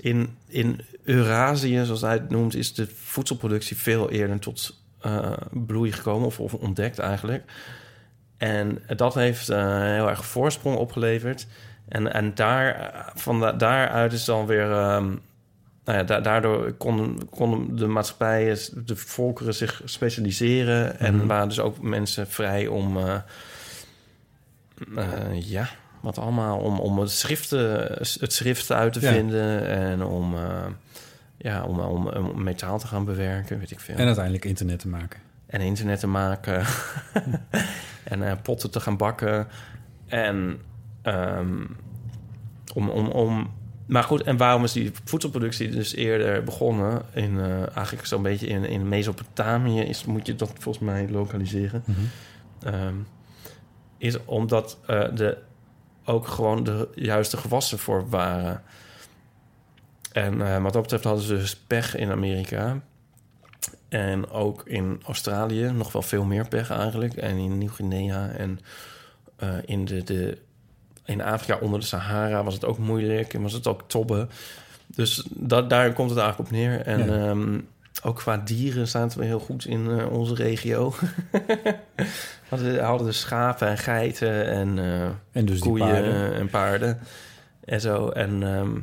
[0.05, 5.93] in, in Eurasië, zoals hij het noemt, is de voedselproductie veel eerder tot eh, bloei
[5.93, 7.45] gekomen, of, of ontdekt eigenlijk.
[8.37, 11.47] En dat heeft eh, heel erg voorsprong opgeleverd.
[11.89, 14.71] En, en daar, eh, van da- daaruit is dan weer...
[14.73, 15.07] ehm,
[15.85, 20.99] nou ja, da- daardoor konden, konden de maatschappijen, de volkeren zich specialiseren.
[20.99, 21.27] En Mhm.
[21.27, 22.99] waren dus ook mensen vrij om...
[25.33, 25.69] ja,
[26.05, 29.13] wat allemaal om, om het, schriften, het schrift uit te Ja.
[29.13, 30.65] vinden en om, eh,
[31.37, 33.97] ja, om, om, om metaal te gaan bewerken, weet ik veel.
[33.97, 35.21] En uiteindelijk internet te maken.
[35.47, 36.65] en internet te maken
[38.13, 39.47] en eh, potten te gaan bakken
[40.07, 40.59] en
[41.03, 41.65] ehm,
[42.75, 43.51] om, om, om
[43.87, 48.47] maar goed en waarom is die voedselproductie dus eerder begonnen in eh, eigenlijk zo'n beetje
[48.47, 51.85] in, in Mesopotamië is moet je dat volgens mij lokaliseren
[52.63, 52.95] Ehm,
[53.99, 55.39] is omdat eh, de
[56.05, 58.63] ook gewoon de juiste gewassen voor waren
[60.13, 62.81] en eh, wat dat betreft hadden ze dus pech in Amerika
[63.89, 67.15] en ook in Australië nog wel veel meer pech eigenlijk.
[67.15, 68.61] En in Nieuw-Guinea en
[69.37, 70.39] eh, in, de, de,
[71.05, 73.35] in Afrika onder de Sahara was het ook moeilijk.
[73.35, 74.31] En was het ook tobben.
[74.87, 76.81] Dus dat, daar komt het eigenlijk op neer.
[76.81, 77.29] En Ja.
[77.29, 77.61] ehm,
[78.03, 80.95] ook qua dieren zaten we heel goed in eh, onze regio.
[82.49, 84.79] we hadden, dus schapen en geiten en...
[84.79, 86.35] eh, En dus koeien paarden.
[86.35, 86.99] en paarden
[87.65, 88.09] en zo.
[88.09, 88.75] En ehm,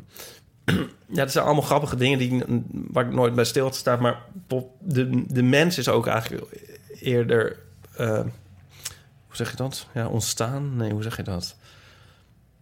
[1.18, 2.44] ja, dat zijn allemaal grappige dingen die,
[2.92, 4.02] waar ik nooit bij stil had staan.
[4.02, 4.22] Maar
[4.80, 6.44] de, de mens is ook eigenlijk
[7.00, 7.58] eerder...
[7.96, 8.20] eh,
[9.28, 9.88] hoe zeg je dat?
[9.94, 10.76] Ja, ontstaan?
[10.76, 11.56] Nee, hoe zeg je dat?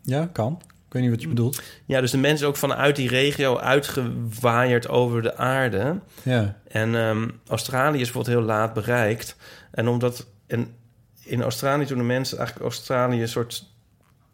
[0.01, 0.61] Ja, kan.
[0.89, 1.61] Ik weet niet wat je bedoelt.
[1.85, 5.99] Ja, dus de mens is ook vanuit die regio uitgewaaid over de aarde.
[6.23, 6.57] Ja.
[6.67, 9.35] En ehm, Australië is bijvoorbeeld heel laat bereikt.
[9.71, 10.75] En omdat en
[11.23, 13.65] in Australië, toen de mensen eigenlijk Australië een soort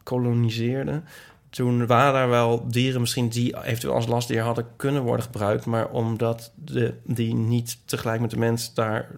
[0.04, 1.06] koloniseerden,
[1.50, 5.90] toen waren daar wel dieren misschien die eventueel als lastdier hadden kunnen worden gebruikt, maar
[5.90, 9.10] omdat de, die niet tegelijk met de mens daar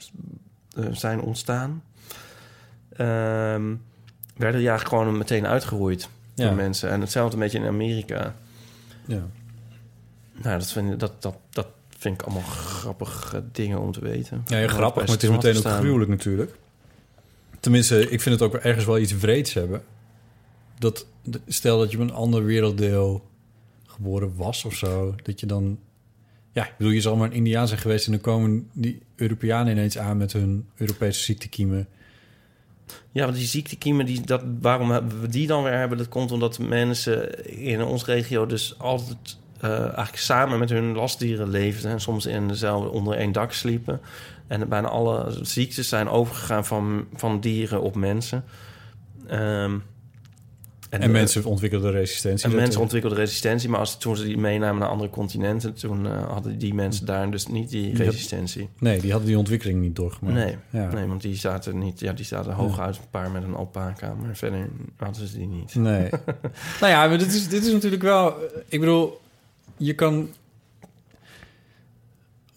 [0.75, 1.83] eh, zijn ontstaan,
[2.89, 3.75] ehm,
[4.35, 6.09] werden die eigenlijk gewoon meteen uitgeroeid
[6.45, 6.51] Ja.
[6.51, 6.89] mensen.
[6.89, 8.35] En hetzelfde een beetje in Amerika.
[9.05, 9.27] ja.
[10.41, 11.67] Nou, dat vind, ik- dat, dat, dat
[11.97, 14.43] vind ik allemaal grappige dingen om te weten.
[14.45, 16.55] Ja, grappig, maar het is meteen ook gruwelijk natuurlijk.
[17.59, 19.83] Tenminste, ik vind het ook ergens wel iets wreeds hebben.
[20.79, 21.05] Dat,
[21.47, 23.29] stel dat je op een ander werelddeel
[23.85, 25.79] geboren was of zo, dat je dan...
[26.51, 28.05] Ja, ik bedoel, je zal maar een Indiaan zijn geweest...
[28.05, 31.87] en dan komen die Europeanen ineens aan met hun Europese ziektekiemen.
[33.11, 35.97] Ja, want die ziektekiemen, die, dat, waarom hebben we die dan weer hebben?
[35.97, 41.49] Dat komt omdat mensen in onze regio dus altijd eh, eigenlijk samen met hun lastdieren
[41.49, 41.91] leefden...
[41.91, 44.01] en soms in dezelfde, onder één dak sliepen.
[44.47, 48.43] En bijna alle ziektes zijn overgegaan van, van dieren op mensen.
[49.27, 49.77] Ehm,
[50.89, 52.49] En, mensen ontwikkelden resistentie.
[52.49, 55.73] En mensen ontwikkelden resistentie, maar als, toen ze die meenamen naar andere continenten...
[55.73, 58.69] toen eh, hadden die mensen daar dus niet die resistentie.
[58.79, 60.35] Nee, die hadden die ontwikkeling niet doorgemaakt.
[60.35, 60.93] Nee, Ja.
[60.93, 61.99] nee, want die zaten niet.
[61.99, 65.75] Ja, die zaten hooguit een paar met een alpaca, maar verder hadden ze die niet.
[65.75, 66.09] Nee.
[66.81, 68.35] nou ja, maar dit is, dit is natuurlijk wel...
[68.67, 69.21] Ik bedoel,
[69.77, 70.29] je kan...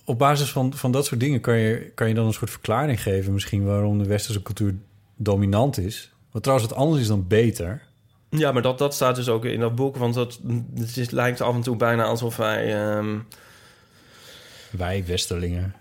[0.05, 3.03] Op basis van, van dat soort dingen kan je, kan je dan een soort verklaring
[3.03, 3.33] geven...
[3.33, 4.74] misschien waarom de westerse cultuur
[5.16, 6.12] dominant is.
[6.31, 7.89] Wat trouwens wat anders is dan beter.
[8.31, 10.41] Ja, maar dat, dat staat dus ook in dat boek, want dat,
[10.74, 12.74] het is, lijkt af en toe bijna alsof hij.
[12.87, 13.18] ehm,
[14.70, 15.74] Wij westerlingen.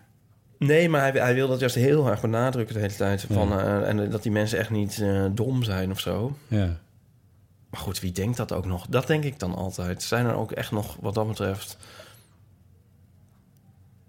[0.57, 3.25] nee, maar hij, hij wil dat juist heel erg benadrukken de hele tijd.
[3.31, 6.37] Van, eh, en dat die mensen echt niet eh, dom zijn of zo.
[6.47, 6.79] Ja.
[7.69, 8.85] Maar goed, wie denkt dat ook nog?
[8.89, 10.03] Dat denk ik dan altijd.
[10.03, 11.77] Zijn er ook echt nog, wat dat betreft.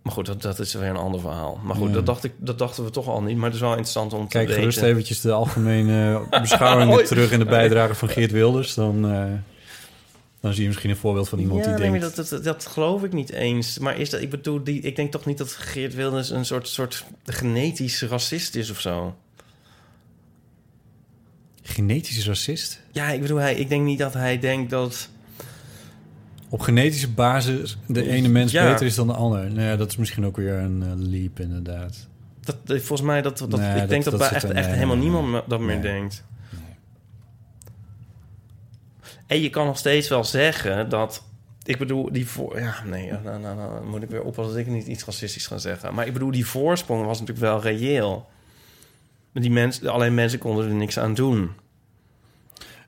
[0.02, 1.60] Maar goed, dat, dat is weer een ander verhaal.
[1.64, 1.94] Maar goed, Ja.
[1.94, 3.36] dat, dacht ik, dat dachten we toch al niet.
[3.36, 4.62] Maar het is wel interessant om te Kijk weten.
[4.62, 7.32] gerust eventjes de algemene beschouwingen terug...
[7.32, 8.74] in de bijdrage van Geert Wilders.
[8.74, 9.24] Dan, eh,
[10.40, 12.16] dan zie je misschien een voorbeeld van iemand ja, die nee, denkt...
[12.16, 13.78] dat, dat, dat geloof ik niet eens.
[13.78, 16.68] Maar is dat, ik bedoel, die, ik denk toch niet dat Geert Wilders een soort,
[16.68, 19.14] soort genetisch racist is of zo.
[21.62, 22.80] Genetisch racist?
[22.92, 25.08] Ja, ik bedoel, hij, ik denk niet dat hij denkt dat.
[26.52, 28.70] Op genetische basis de ene mens Ja.
[28.70, 29.50] beter is dan de ander.
[29.50, 32.08] Nou ja, dat is misschien ook weer een eh, leap inderdaad.
[32.40, 34.96] dat eh, volgens mij, dat, dat, Nee, ik denk dat- dat, echt, echt nee, helemaal
[34.96, 36.24] nee, niemand dat meer denkt.
[39.26, 41.24] En je kan nog steeds wel zeggen dat.
[41.62, 42.58] Ik bedoel, die voor.
[42.60, 45.58] Ja, nee, nou, nou, nou, moet ik weer oppassen dat ik niet iets racistisch ga
[45.58, 45.94] zeggen.
[45.94, 48.28] Maar ik bedoel, die voorsprong was natuurlijk wel reëel.
[49.32, 51.50] Die mensen, alleen mensen konden er niks aan doen.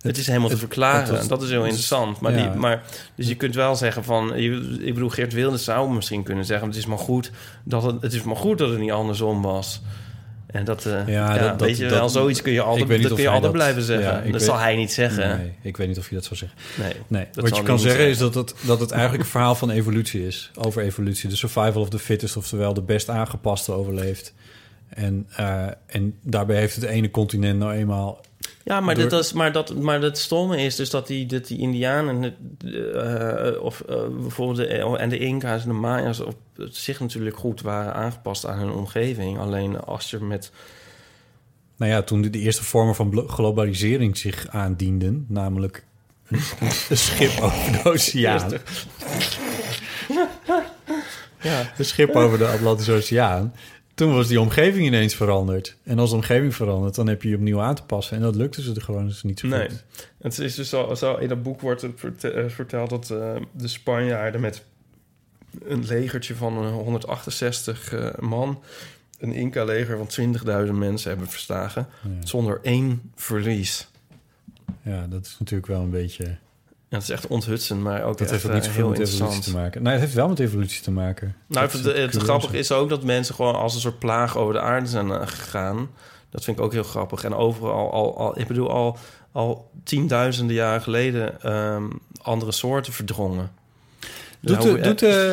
[0.02, 1.28] Het, is helemaal te verklaren.
[1.28, 2.20] dat is heel interessant.
[2.20, 2.48] Maar, ja.
[2.50, 2.82] die, maar
[3.14, 6.76] dus je kunt wel zeggen van, ik bedoel, Geert Wilders zou misschien kunnen zeggen, het
[6.76, 7.30] is maar goed
[7.64, 9.82] dat het, het is maar goed dat het niet andersom was.
[10.46, 13.02] En dat, eh, Ja, ja, dat- dat- weet je dat- wel, zoiets kun je altijd,
[13.02, 14.12] dat kun je altijd blijven zeggen.
[14.12, 15.38] ja, dat weet- zal hij niet zeggen.
[15.38, 16.58] Nee, ik weet niet of je dat zou zeggen.
[16.78, 16.92] Nee.
[17.06, 20.26] Nee, wat je kan zeggen is dat het, dat het eigenlijk een verhaal van evolutie
[20.26, 20.50] is.
[20.54, 21.28] Over evolutie.
[21.28, 24.34] De survival of the fittest, oftewel de best aangepaste overleeft.
[24.88, 28.20] En, eh, en daarbij heeft het ene continent nou eenmaal...
[28.64, 31.46] Ja, maar, Door- dat is, maar, dat, maar het stomme is dus dat die, dat
[31.46, 36.36] die Indianen eh, of eh, bijvoorbeeld de, en de Inca's en de Maya's op
[36.70, 39.38] zich natuurlijk goed waren aangepast aan hun omgeving.
[39.38, 40.52] Alleen als je met
[41.76, 45.84] nou ja, toen de, eerste vormen van globalisering zich aandienden, namelijk
[46.28, 46.40] een,
[46.88, 48.52] een schip over de oceaan.
[51.42, 51.72] Ja.
[51.78, 53.54] Een schip over de Atlantische Oceaan.
[53.94, 55.76] Toen was die omgeving ineens veranderd.
[55.82, 58.16] En als de omgeving verandert, dan heb je je opnieuw aan te passen.
[58.16, 59.68] En dat lukte ze er gewoon dus niet zo Nee.
[59.68, 59.84] goed.
[60.18, 63.68] Het is dus al, zo, in dat boek wordt het eh, verteld dat eh, de
[63.68, 64.64] Spanjaarden met
[65.64, 68.62] een legertje van eh, 168 eh, man,
[69.18, 70.34] een Inca-leger van
[70.66, 72.26] 20.000 mensen hebben verslagen, Ja.
[72.26, 73.88] zonder één verlies.
[74.82, 76.36] Ja, dat is natuurlijk wel een beetje...
[76.92, 79.08] Ja, het is echt onthutsend, maar ook Dat heeft ook niet eh, zoveel heel met
[79.08, 79.82] evolutie te maken.
[79.82, 81.34] Nee, het heeft wel met evolutie te maken.
[81.46, 82.22] Nou, Dat het, het, curieus.
[82.22, 85.20] grappige is ook dat mensen gewoon als een soort plaag over de aarde zijn eh,
[85.26, 85.90] gegaan.
[86.30, 87.24] Dat vind ik ook heel grappig.
[87.24, 88.96] En overal, al, al, ik bedoel, al,
[89.32, 91.84] al tienduizenden jaren geleden ehm,
[92.22, 93.50] andere soorten verdrongen.
[94.40, 94.84] Doet, Nou, de, eh,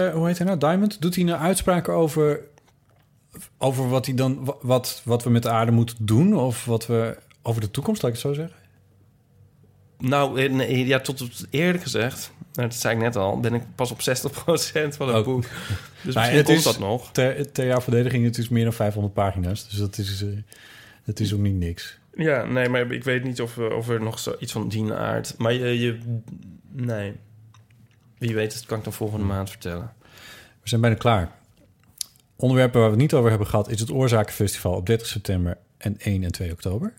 [0.04, 1.02] doet hoe heet hij nou, Diamond?
[1.02, 2.40] Doet hij nou uitspraken over,
[3.58, 6.36] over wat, hij dan, wa- wat, wat we met de aarde moeten doen?
[6.38, 8.58] Of wat we over de toekomst, laat ik het zo zeggen?
[10.00, 13.92] Nou, nee, ja, tot eerlijk gezegd, nou, dat zei ik net al, ben ik pas
[13.92, 14.02] op 60%
[14.96, 15.24] van het Oh.
[15.24, 15.44] boek.
[16.04, 17.12] Dus Maar misschien komt dat nog.
[17.12, 19.70] Ter, ter jouw verdediging, het is meer dan 500 pagina's.
[19.70, 20.26] Dus dat is,
[21.06, 21.98] dat is ook niet niks.
[22.16, 24.94] Ja, nee, maar ik weet niet of, eh, of er nog zo iets van die
[24.94, 25.36] aard.
[25.38, 25.98] Maar je, je,
[26.72, 27.14] nee.
[28.18, 29.94] Wie weet, dat kan ik dan volgende maand vertellen.
[30.62, 31.32] We zijn bijna klaar.
[32.36, 33.70] Onderwerpen waar we het niet over hebben gehad...
[33.70, 36.94] is het Oorzakenfestival op 30 september en 1 en 2 oktober.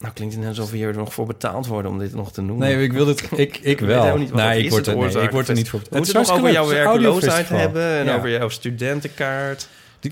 [0.00, 2.42] Nou, klinkt het net alsof we hier nog voor betaald worden om dit nog te
[2.42, 2.68] noemen.
[2.68, 3.28] Nee, ik wil het.
[3.36, 4.16] Ik, ik wel.
[4.16, 5.80] niet nee, ik word, er, nee, ik word er niet voor.
[5.80, 8.16] We moeten het nog over jouw werkeloosheid hebben en Ja.
[8.16, 9.68] over jouw studentenkaart.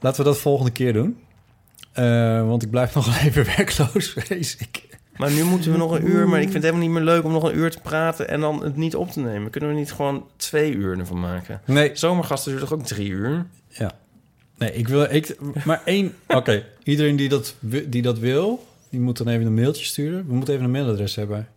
[0.00, 1.18] Laten we dat volgende keer doen.
[1.92, 4.86] Eh, want ik blijf nog even werkloos, vrees ik.
[5.16, 7.24] Maar nu moeten we nog een uur, maar ik vind het helemaal niet meer leuk
[7.24, 9.50] om nog een uur te praten en dan het niet op te nemen.
[9.50, 11.60] Kunnen we niet gewoon twee uur ervan maken?
[11.64, 13.46] Nee, Zomergasten duurt toch ook drie uur?
[14.58, 15.02] nee ik wil...
[15.02, 16.14] Ik, maar één...
[16.26, 17.54] Oké, iedereen die dat,
[17.86, 18.66] die dat wil...
[18.90, 20.26] die moet dan even een mailtje sturen.
[20.26, 21.48] We moeten even een mailadres hebben.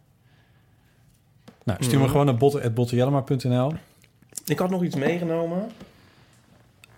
[1.63, 2.03] Nou, stuur Mhm.
[2.05, 3.73] me gewoon naar botten.bottenjellema.nl.
[4.45, 5.71] Ik had nog iets meegenomen.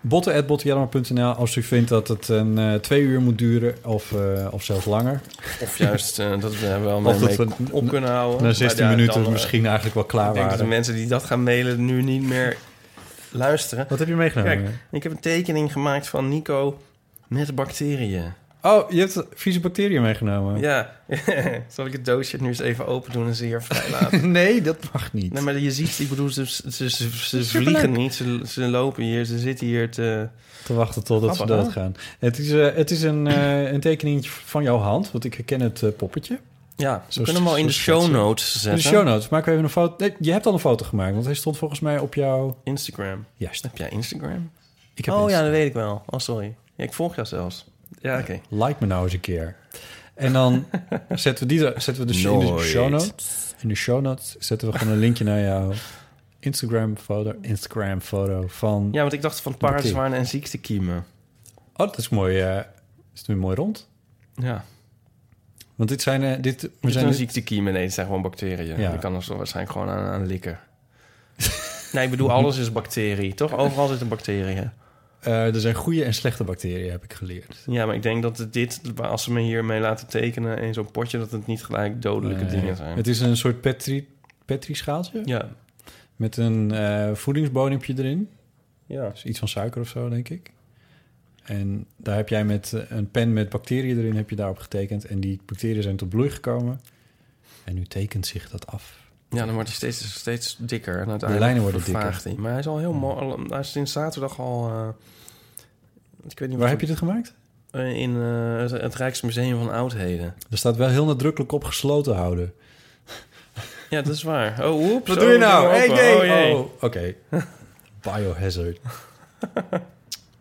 [0.00, 3.74] botten.bottenjellema.nl als u vindt dat het een eh, twee uur moet duren...
[3.84, 5.20] of, eh, of zelfs langer.
[5.60, 8.42] Of juist eh, dat we wel Of mee, dat mee we op kunnen houden.
[8.42, 10.94] Na 16 Maar ja, minuten dan, misschien eigenlijk wel klaar Ik denk dat de mensen
[10.94, 12.56] die dat gaan mailen nu niet meer
[13.30, 13.86] luisteren.
[13.88, 14.62] Wat heb je meegenomen?
[14.62, 16.78] Kijk, ik heb een tekening gemaakt van Nico
[17.28, 18.32] met bacteriën.
[18.66, 20.60] Oh, je hebt vieze bacteriën meegenomen.
[20.60, 21.00] Ja,
[21.74, 24.30] zal ik het doosje nu eens even open doen en ze hier vrij laten?
[24.30, 25.32] Nee, dat mag niet.
[25.32, 29.02] Nee, maar je ziet, ik bedoel, ze, ze, ze, ze vliegen niet, ze, ze lopen
[29.02, 30.28] hier, ze zitten hier te...
[30.64, 31.48] Te wachten totdat ze hè?
[31.48, 31.96] doodgaan.
[32.18, 35.60] Het is, eh, het is een, eh een tekeningetje van jouw hand, want ik herken
[35.60, 36.38] het eh, poppetje.
[36.76, 38.82] Ja, Zo we kunnen hem al in de show notes In zetten.
[38.82, 39.94] de show notes maken we even een foto.
[39.98, 42.58] Nee, je hebt al een foto gemaakt, want hij stond volgens mij op jouw...
[42.62, 43.24] Instagram.
[43.36, 43.62] Juist.
[43.62, 44.50] Heb jij Instagram?
[44.94, 46.02] Ik heb Oh ja, dat weet ik wel.
[46.06, 46.54] Oh, sorry.
[46.76, 47.66] Ja, ik volg jou zelfs.
[48.00, 48.40] Ja, oké.
[48.48, 49.56] Like me nou eens een keer.
[50.14, 50.66] En dan
[51.14, 52.22] zetten we, die, zetten we de, in
[52.56, 53.54] de show notes.
[53.60, 55.72] In de show notes zetten we gewoon een linkje naar jouw
[56.38, 57.34] Instagram foto.
[57.40, 58.88] Instagram foto van...
[58.92, 61.04] Ja, want ik dacht van paardenzwaren en ziektekiemen.
[61.56, 62.40] Oh, dat is mooi.
[62.40, 62.56] eh
[63.12, 63.88] is het weer mooi rond?
[64.34, 64.64] Ja.
[65.74, 66.22] Want dit zijn...
[66.22, 67.72] eh, dit, we zijn dit- ziektekiemen.
[67.72, 68.80] Nee, het zijn gewoon bacteriën.
[68.80, 68.92] Ja.
[68.92, 70.58] Je kan er zo waarschijnlijk gewoon aan, aan likken.
[71.92, 73.34] nee, ik bedoel, alles is bacterie.
[73.34, 73.52] Toch?
[73.52, 74.70] Overal zitten bacteriën.
[75.24, 77.62] Eh, er zijn goede en slechte bacteriën, heb ik geleerd.
[77.66, 81.18] Ja, maar ik denk dat dit, als ze me hiermee laten tekenen in zo'n potje,
[81.18, 82.96] dat het niet gelijk dodelijke Nee, dingen zijn.
[82.96, 84.08] Het is een soort petri,
[84.44, 85.48] petri-schaaltje Ja.
[86.16, 88.28] met een eh voedingsbodempje erin.
[88.86, 89.08] Ja.
[89.08, 90.52] Dus iets van suiker of zo, denk ik.
[91.44, 95.04] En daar heb jij met eh, een pen met bacteriën erin heb je daarop getekend.
[95.04, 96.80] En die bacteriën zijn tot bloei gekomen.
[97.64, 99.02] En nu tekent zich dat af.
[99.34, 100.94] Ja, dan wordt hij steeds, steeds dikker.
[100.94, 102.20] En uiteindelijk lijnen worden dikker.
[102.22, 102.34] Hij.
[102.38, 103.36] Maar hij is al heel mooi.
[103.48, 104.68] Hij is sinds zaterdag al...
[104.68, 104.88] eh,
[106.28, 107.34] ik weet niet Waar heb je dit gemaakt?
[107.70, 110.34] je In eh, het, het Rijksmuseum van Oudheden.
[110.50, 112.52] Er staat wel heel nadrukkelijk op gesloten houden.
[113.90, 114.64] Ja, dat is waar.
[114.66, 115.08] Oh, oeps.
[115.08, 115.68] Wat oh, doe je we nou?
[115.68, 116.54] Hey, nee.
[116.54, 116.60] Oh.
[116.60, 117.14] Oh, Oké.
[118.02, 118.78] Biohazard.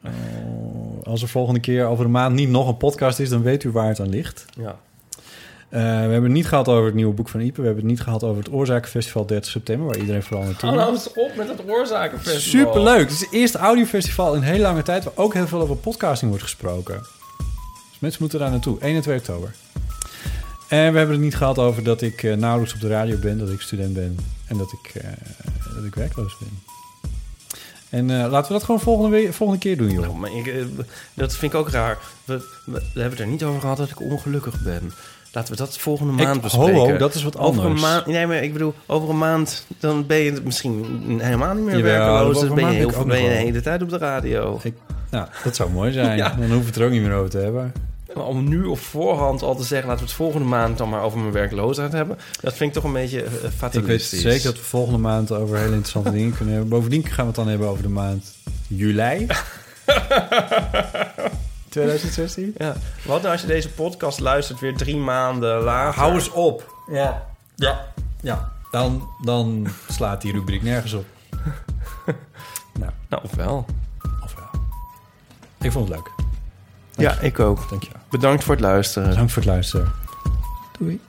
[0.06, 3.64] Oh, als er volgende keer over een maand niet nog een podcast is, dan weet
[3.64, 4.46] u waar het aan ligt.
[4.58, 4.80] Ja.
[5.74, 7.60] Eh, we hebben het niet gehad over het nieuwe boek van Ipe.
[7.62, 10.76] We hebben het niet gehad over het Oorzakenfestival 30 september, waar iedereen vooral naartoe Oh,
[10.76, 11.12] moet.
[11.14, 12.42] nou op met het oorzakenfestival.
[12.74, 13.00] Superleuk.
[13.00, 15.04] Het is het eerste audiofestival in hele lange tijd...
[15.04, 16.96] waar ook heel veel over podcasting wordt gesproken.
[17.90, 18.80] Dus mensen moeten daar naartoe.
[18.80, 19.54] 1 en 2 oktober.
[20.68, 23.38] En we hebben het niet gehad over dat ik eh, nauwelijks op de radio ben...
[23.38, 24.18] dat ik student ben
[24.48, 25.10] en dat ik, eh,
[25.76, 26.60] dat ik werkloos ben.
[27.90, 30.02] En eh, laten we dat gewoon volgende, we- volgende keer doen, joh.
[30.06, 30.54] Nou, maar ik,
[31.14, 31.98] dat vind ik ook raar.
[32.26, 32.34] We,
[32.66, 34.94] we, we hebben het er niet over gehad dat ik ongelukkig ben.
[35.34, 36.92] Laten we dat volgende maand bespreken.
[36.92, 37.82] ho, dat is wat Over een anders.
[37.82, 40.86] maand, nee, maar ik bedoel, over een maand dan ben je misschien
[41.22, 42.40] helemaal niet meer Jawel, werkeloos.
[42.40, 44.60] Dan ben je, heel, ben je de hele tijd op de radio.
[44.64, 44.74] Ik,
[45.10, 46.18] nou, dat zou mooi zijn.
[46.18, 46.30] Ja.
[46.30, 47.74] Dan hoeven we het er ook niet meer over te hebben.
[48.16, 49.88] Maar om nu op voorhand al te zeggen...
[49.88, 52.18] laten we het volgende maand dan maar over mijn werkloosheid hebben...
[52.42, 54.22] dat vind ik toch een beetje eh, Ik weet fatalistisch.
[54.22, 56.72] zeker dat we volgende maand over hele interessante dingen kunnen hebben.
[56.72, 58.26] Bovendien gaan we het dan hebben over de maand
[58.68, 59.28] juli.
[61.74, 62.56] 2016?
[62.58, 62.76] Ja.
[63.06, 66.00] Wat nou als je deze podcast luistert weer drie maanden later?
[66.00, 66.76] Hou eens op.
[66.92, 67.26] Ja.
[67.56, 67.86] Ja.
[68.22, 68.52] Ja.
[68.72, 71.06] Dan, dan slaat die rubriek nergens op.
[72.80, 73.66] nou, Nou, of wel.
[74.24, 74.62] of wel.
[75.62, 76.12] Ik vond het leuk.
[76.96, 77.70] Ja, ik ook.
[77.70, 78.02] Dankjewel.
[78.10, 79.10] Bedankt voor het luisteren.
[79.10, 79.92] Bedankt voor het luisteren.
[80.80, 81.02] Doei.